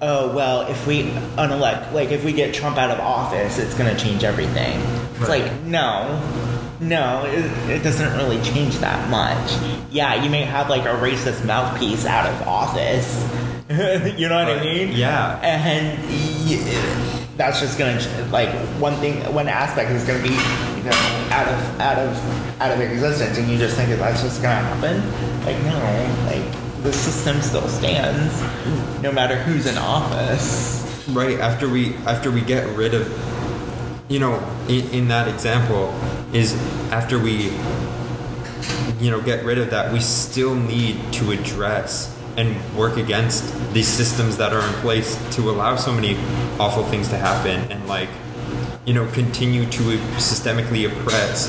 oh 0.00 0.32
well, 0.34 0.62
if 0.62 0.86
we 0.86 1.10
unelect 1.36 1.92
like 1.92 2.10
if 2.10 2.24
we 2.24 2.32
get 2.32 2.54
Trump 2.54 2.76
out 2.78 2.90
of 2.90 3.00
office, 3.00 3.58
it's 3.58 3.74
going 3.74 3.94
to 3.94 4.02
change 4.02 4.24
everything. 4.24 4.80
It's 5.20 5.28
Right. 5.28 5.42
like 5.42 5.62
no. 5.64 6.18
No, 6.80 7.24
it, 7.26 7.44
it 7.70 7.82
doesn't 7.82 8.16
really 8.16 8.40
change 8.42 8.78
that 8.78 9.08
much. 9.10 9.52
Yeah, 9.92 10.22
you 10.22 10.30
may 10.30 10.42
have 10.42 10.70
like 10.70 10.82
a 10.84 10.94
racist 10.98 11.44
mouthpiece 11.44 12.06
out 12.06 12.26
of 12.26 12.48
office. 12.48 13.22
you 14.18 14.28
know 14.28 14.36
what 14.44 14.48
I 14.58 14.60
mean? 14.64 14.92
Yeah. 14.92 15.38
And 15.42 15.98
y- 16.08 17.26
that's 17.36 17.60
just 17.60 17.78
gonna 17.78 18.00
like 18.30 18.48
one 18.80 18.94
thing, 18.96 19.22
one 19.34 19.48
aspect 19.48 19.90
is 19.90 20.04
gonna 20.04 20.22
be 20.22 20.30
you 20.30 20.84
know 20.84 21.28
out 21.30 21.48
of 21.48 21.80
out 21.80 21.98
of 21.98 22.60
out 22.60 22.72
of 22.72 22.80
existence, 22.80 23.38
and 23.38 23.48
you 23.48 23.58
just 23.58 23.76
think 23.76 23.90
that 23.90 23.98
that's 23.98 24.22
just 24.22 24.42
gonna 24.42 24.54
happen. 24.56 25.00
Like 25.44 25.58
no, 25.64 26.26
like 26.26 26.82
the 26.82 26.92
system 26.92 27.40
still 27.42 27.68
stands, 27.68 28.40
no 29.02 29.12
matter 29.12 29.36
who's 29.36 29.66
in 29.66 29.76
office. 29.78 30.78
right 31.10 31.38
after 31.40 31.68
we 31.68 31.94
after 32.06 32.30
we 32.30 32.40
get 32.40 32.66
rid 32.76 32.94
of 32.94 33.06
you 34.10 34.18
know 34.18 34.42
in, 34.68 34.86
in 34.90 35.08
that 35.08 35.28
example 35.28 35.94
is 36.34 36.54
after 36.90 37.18
we 37.18 37.44
you 38.98 39.10
know 39.10 39.20
get 39.22 39.44
rid 39.44 39.56
of 39.56 39.70
that 39.70 39.90
we 39.92 40.00
still 40.00 40.54
need 40.54 41.00
to 41.12 41.30
address 41.30 42.14
and 42.36 42.56
work 42.76 42.96
against 42.96 43.44
these 43.72 43.88
systems 43.88 44.36
that 44.36 44.52
are 44.52 44.66
in 44.66 44.74
place 44.80 45.16
to 45.34 45.48
allow 45.48 45.76
so 45.76 45.92
many 45.92 46.16
awful 46.58 46.84
things 46.84 47.08
to 47.08 47.16
happen 47.16 47.60
and 47.70 47.86
like 47.88 48.08
you 48.84 48.92
know 48.92 49.06
continue 49.12 49.64
to 49.70 49.82
systemically 50.18 50.90
oppress 50.90 51.48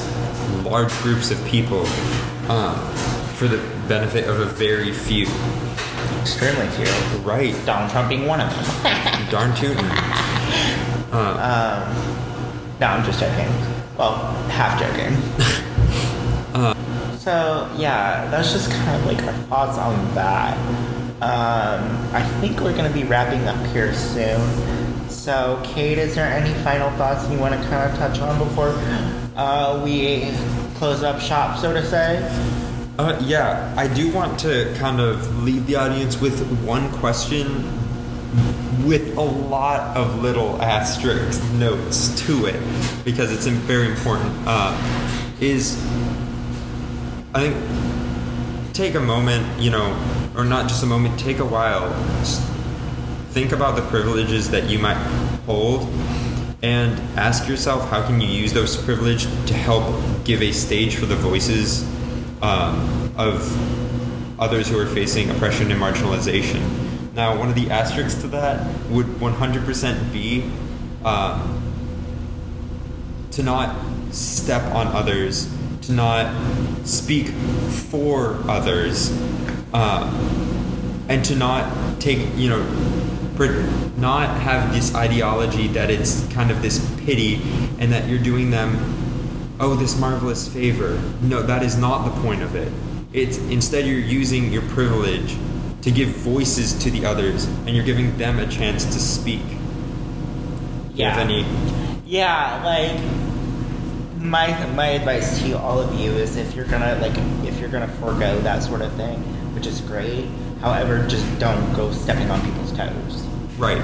large 0.63 0.91
groups 1.02 1.32
of 1.32 1.43
people 1.47 1.86
um, 2.47 2.76
for 3.34 3.47
the 3.47 3.58
benefit 3.88 4.28
of 4.30 4.39
a 4.39 4.45
very 4.45 4.93
few 4.93 5.26
Extremely 6.21 6.67
few. 6.67 6.86
right 7.24 7.56
Donald 7.65 7.89
Trump 7.89 8.10
being 8.10 8.28
one 8.28 8.39
of 8.39 8.50
them. 8.52 9.30
darn 9.32 9.56
tootin' 9.56 9.86
No, 12.81 12.87
I'm 12.87 13.05
just 13.05 13.19
joking. 13.19 13.45
Well, 13.95 14.15
half 14.49 14.79
joking. 14.79 15.15
so 17.19 17.71
yeah, 17.77 18.27
that's 18.31 18.51
just 18.53 18.71
kind 18.71 18.99
of 18.99 19.05
like 19.05 19.21
our 19.23 19.33
thoughts 19.43 19.77
on 19.77 20.15
that. 20.15 20.57
Um, 21.21 22.11
I 22.11 22.23
think 22.41 22.59
we're 22.59 22.75
gonna 22.75 22.91
be 22.91 23.03
wrapping 23.03 23.47
up 23.47 23.63
here 23.67 23.93
soon. 23.93 24.41
So, 25.11 25.61
Cade, 25.63 25.99
is 25.99 26.15
there 26.15 26.25
any 26.25 26.55
final 26.63 26.89
thoughts 26.97 27.29
you 27.29 27.37
want 27.37 27.53
to 27.53 27.69
kind 27.69 27.91
of 27.91 27.95
touch 27.99 28.19
on 28.19 28.39
before 28.39 28.73
uh, 29.35 29.79
we 29.85 30.31
close 30.73 31.03
up 31.03 31.21
shop, 31.21 31.59
so 31.59 31.71
to 31.71 31.85
say? 31.85 32.27
Uh, 32.97 33.15
yeah, 33.23 33.71
I 33.77 33.89
do 33.89 34.11
want 34.11 34.39
to 34.39 34.73
kind 34.79 34.99
of 34.99 35.43
leave 35.43 35.67
the 35.67 35.75
audience 35.75 36.19
with 36.19 36.41
one 36.63 36.91
question 36.93 37.45
with 38.86 39.17
a 39.17 39.21
lot 39.21 39.95
of 39.95 40.21
little 40.21 40.62
asterisk 40.62 41.41
notes 41.53 42.10
to 42.25 42.45
it 42.45 42.60
because 43.03 43.31
it's 43.31 43.45
very 43.45 43.88
important. 43.88 44.34
Uh, 44.45 44.75
is 45.39 45.75
I 47.34 47.49
think 47.49 48.73
take 48.73 48.95
a 48.95 48.99
moment, 48.99 49.62
you 49.62 49.71
know, 49.71 49.97
or 50.36 50.45
not 50.45 50.67
just 50.67 50.84
a 50.84 50.86
moment, 50.86 51.19
take 51.19 51.39
a 51.39 51.45
while, 51.45 51.91
think 53.31 53.51
about 53.51 53.75
the 53.75 53.81
privileges 53.84 54.49
that 54.51 54.69
you 54.69 54.79
might 54.79 54.97
hold 55.45 55.88
and 56.63 56.99
ask 57.17 57.47
yourself 57.47 57.89
how 57.89 58.05
can 58.05 58.21
you 58.21 58.27
use 58.27 58.53
those 58.53 58.77
privilege 58.77 59.23
to 59.47 59.53
help 59.53 59.84
give 60.23 60.41
a 60.41 60.51
stage 60.51 60.95
for 60.95 61.05
the 61.05 61.15
voices 61.15 61.84
um, 62.41 63.12
of 63.17 64.39
others 64.39 64.67
who 64.67 64.77
are 64.77 64.86
facing 64.86 65.29
oppression 65.29 65.71
and 65.71 65.81
marginalization. 65.81 66.80
Now, 67.13 67.38
one 67.38 67.50
of 67.50 67.56
the 67.56 67.69
asterisks 67.69 68.21
to 68.21 68.28
that 68.28 68.65
would 68.89 69.06
100% 69.06 70.13
be 70.13 70.50
um, 71.04 71.62
to 73.32 73.43
not 73.43 73.76
step 74.13 74.63
on 74.74 74.88
others, 74.88 75.54
to 75.82 75.91
not 75.91 76.34
speak 76.86 77.28
for 77.28 78.38
others, 78.47 79.12
um, 79.74 81.06
and 81.10 81.24
to 81.26 81.36
not 81.36 82.00
take, 82.00 82.19
you 82.36 82.50
know, 82.50 82.62
not 83.97 84.39
have 84.39 84.71
this 84.71 84.93
ideology 84.93 85.67
that 85.69 85.89
it's 85.89 86.28
kind 86.28 86.52
of 86.52 86.62
this 86.62 86.80
pity 87.06 87.41
and 87.80 87.91
that 87.91 88.08
you're 88.08 88.19
doing 88.19 88.52
them, 88.52 88.78
oh, 89.60 89.76
this 89.76 90.00
marvelous 90.00 90.47
favor. 90.47 91.02
No, 91.21 91.41
that 91.41 91.63
is 91.63 91.76
not 91.76 92.06
the 92.06 92.21
point 92.21 92.43
of 92.43 92.56
it. 92.56 92.71
It's 93.13 93.38
instead 93.38 93.86
you're 93.86 94.00
using 94.00 94.54
your 94.54 94.62
privilege 94.62 95.36
to 95.81 95.91
give 95.91 96.09
voices 96.09 96.73
to 96.83 96.91
the 96.91 97.05
others 97.05 97.45
and 97.65 97.69
you're 97.69 97.85
giving 97.85 98.15
them 98.17 98.39
a 98.39 98.47
chance 98.47 98.85
to 98.85 98.99
speak. 98.99 99.41
Have 100.97 101.17
any 101.17 101.45
Yeah, 102.05 102.61
like 102.63 102.99
my 104.21 104.65
my 104.75 104.87
advice 104.89 105.39
to 105.41 105.57
all 105.57 105.79
of 105.79 105.99
you, 105.99 106.11
is 106.11 106.37
if 106.37 106.53
you're 106.55 106.65
gonna 106.65 106.95
like 107.01 107.17
if 107.47 107.59
you're 107.59 107.69
gonna 107.69 107.87
forego 107.87 108.39
that 108.41 108.63
sort 108.63 108.81
of 108.81 108.91
thing, 108.93 109.19
which 109.55 109.65
is 109.65 109.81
great. 109.81 110.25
However, 110.61 111.07
just 111.07 111.25
don't 111.39 111.73
go 111.73 111.91
stepping 111.91 112.29
on 112.29 112.41
people's 112.45 112.71
toes. 112.73 113.23
right? 113.57 113.81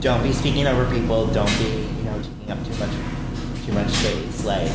Don't 0.00 0.22
be 0.22 0.32
speaking 0.32 0.66
over 0.66 0.88
people. 0.94 1.26
Don't 1.28 1.50
be 1.58 1.86
you 1.98 2.04
know 2.04 2.20
taking 2.22 2.50
up 2.50 2.64
too 2.64 2.74
much 2.78 2.90
too 3.66 3.72
much 3.72 3.88
space. 3.90 4.44
Like 4.44 4.70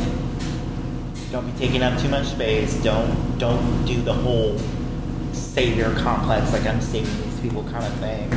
don't 1.32 1.46
be 1.52 1.58
taking 1.58 1.82
up 1.84 2.00
too 2.02 2.10
much 2.10 2.28
space. 2.28 2.76
Don't 2.84 3.38
don't 3.38 3.86
do 3.86 4.02
the 4.02 4.14
whole 4.14 4.58
savior 5.36 5.94
complex 6.00 6.52
like 6.54 6.66
I'm 6.66 6.82
saving 6.82 7.22
these 7.24 7.40
people 7.40 7.64
kind 7.66 7.86
of 7.86 7.94
thing. 8.00 8.30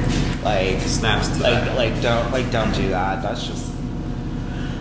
Like 0.43 0.81
Snaps 0.81 1.29
to 1.29 1.43
like 1.43 1.65
that. 1.65 1.77
like 1.77 2.01
don't 2.03 2.31
like 2.33 2.51
don't 2.51 2.75
do 2.75 2.89
that. 2.91 3.23
That's 3.23 3.47
just 3.47 3.73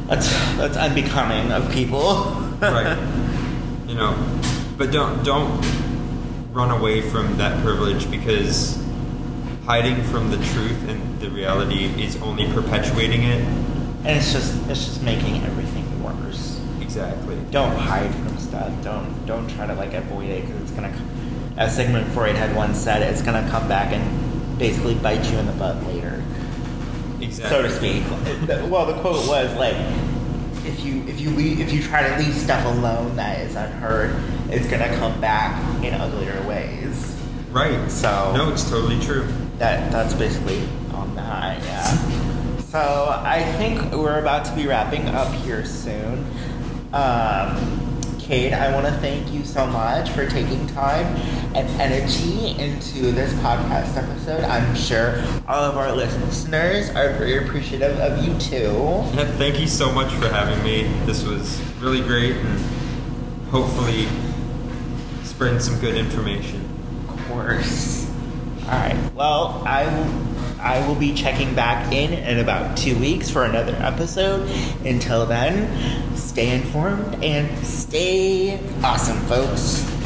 that's 0.08 0.30
that's 0.58 0.78
unbecoming 0.78 1.52
of 1.52 1.72
people. 1.72 2.02
right. 2.62 2.98
You 3.88 3.96
know, 3.96 4.16
but 4.78 4.92
don't 4.92 5.24
don't 5.24 5.64
run 6.52 6.72
away 6.72 7.02
from 7.02 7.38
that 7.38 7.62
privilege 7.64 8.10
because 8.10 8.84
hiding 9.66 10.02
from 10.04 10.32
the 10.32 10.38
truth 10.38 10.88
and 10.90 11.20
the 11.20 11.30
reality 11.30 11.86
is 12.02 12.16
only 12.22 12.52
perpetuating 12.54 13.24
it. 13.24 13.42
and 13.42 14.08
it's 14.08 14.32
just 14.32 14.56
it's 14.70 14.86
just 14.86 15.04
making 15.04 15.44
everything 15.44 15.86
worse. 16.04 16.60
Exactly. 16.82 17.38
Don't 17.52 17.76
hide 17.76 18.14
from 18.16 18.38
stuff. 18.38 18.72
Don't 18.84 19.26
don't 19.26 19.48
try 19.50 19.66
to 19.68 19.74
like 19.76 19.94
avoid 19.94 20.30
it 20.30 20.46
because 20.46 20.62
it's 20.62 20.72
gonna, 20.72 20.94
as 21.58 21.76
Sigmund 21.76 22.12
Freud 22.14 22.36
had 22.36 22.56
once 22.56 22.78
said, 22.78 23.02
it's 23.02 23.22
gonna 23.22 23.48
come 23.50 23.68
back 23.68 23.92
and 23.94 24.58
basically 24.60 24.96
bite 24.96 25.30
you 25.32 25.38
in 25.38 25.46
the 25.46 25.52
butt 25.54 25.82
later. 25.88 26.24
Exactly. 27.20 27.50
so 27.50 27.62
to 27.64 27.70
speak. 27.72 28.04
well, 28.72 28.86
the 28.86 28.94
quote 29.02 29.28
was 29.28 29.54
like, 29.56 29.76
"If 30.66 30.84
you 30.86 31.04
if 31.08 31.20
you 31.20 31.32
leave, 31.32 31.60
if 31.60 31.74
you 31.74 31.82
try 31.82 32.08
to 32.08 32.18
leave 32.24 32.34
stuff 32.36 32.64
alone 32.66 33.16
that 33.16 33.40
is 33.42 33.56
unheard, 33.56 34.16
it's 34.52 34.68
gonna 34.68 34.96
come 34.98 35.20
back 35.20 35.60
in 35.84 35.94
uglier 35.96 36.40
ways." 36.48 37.16
Right. 37.52 37.90
So- 37.90 38.34
No, 38.36 38.52
it's 38.52 38.70
totally 38.70 39.00
true. 39.00 39.28
That 39.58 39.92
that's 39.92 40.14
basically 40.14 40.62
on 40.94 41.16
that. 41.16 41.60
Yeah. 41.64 41.84
so 42.70 43.20
I 43.24 43.42
think 43.58 43.92
we're 43.94 44.20
about 44.20 44.46
to 44.46 44.52
be 44.56 44.68
wrapping 44.68 45.08
up 45.10 45.32
here 45.34 45.66
soon. 45.66 46.24
Um, 46.94 47.87
Cade, 48.28 48.52
I 48.52 48.74
want 48.74 48.86
to 48.86 48.92
thank 48.92 49.32
you 49.32 49.46
so 49.46 49.66
much 49.66 50.10
for 50.10 50.30
taking 50.30 50.68
time 50.68 51.06
and 51.56 51.66
energy 51.80 52.50
into 52.62 53.14
this 53.14 53.32
podcast 53.36 53.96
episode. 53.96 54.44
I'm 54.44 54.76
sure 54.76 55.24
all 55.48 55.64
of 55.64 55.78
our 55.78 55.94
listeners 55.94 56.90
are 56.90 57.14
very 57.14 57.38
appreciative 57.38 57.98
of 58.00 58.26
you 58.26 58.38
too. 58.38 58.74
Yeah, 59.16 59.24
thank 59.38 59.62
you 59.62 59.68
so 59.68 59.94
much 59.94 60.12
for 60.16 60.28
having 60.28 60.62
me. 60.62 60.84
This 61.06 61.24
was 61.24 61.62
really 61.80 62.02
great 62.02 62.36
and 62.36 62.60
hopefully 63.50 64.10
spreading 65.24 65.62
some 65.62 65.80
good 65.80 65.96
information. 65.96 66.68
Of 67.08 67.26
course. 67.30 68.12
All 68.64 68.72
right. 68.72 69.14
Well, 69.16 69.64
I 69.66 69.86
will. 69.86 70.27
I 70.60 70.86
will 70.88 70.96
be 70.96 71.14
checking 71.14 71.54
back 71.56 71.92
in 71.94 72.14
in 72.14 72.40
about 72.40 72.78
two 72.78 72.98
weeks 72.98 73.30
for 73.30 73.44
another 73.44 73.76
episode. 73.80 74.50
Until 74.86 75.26
then, 75.26 76.16
stay 76.16 76.56
informed 76.56 77.24
and 77.24 77.66
stay 77.66 78.60
awesome, 78.84 79.20
folks. 79.28 79.97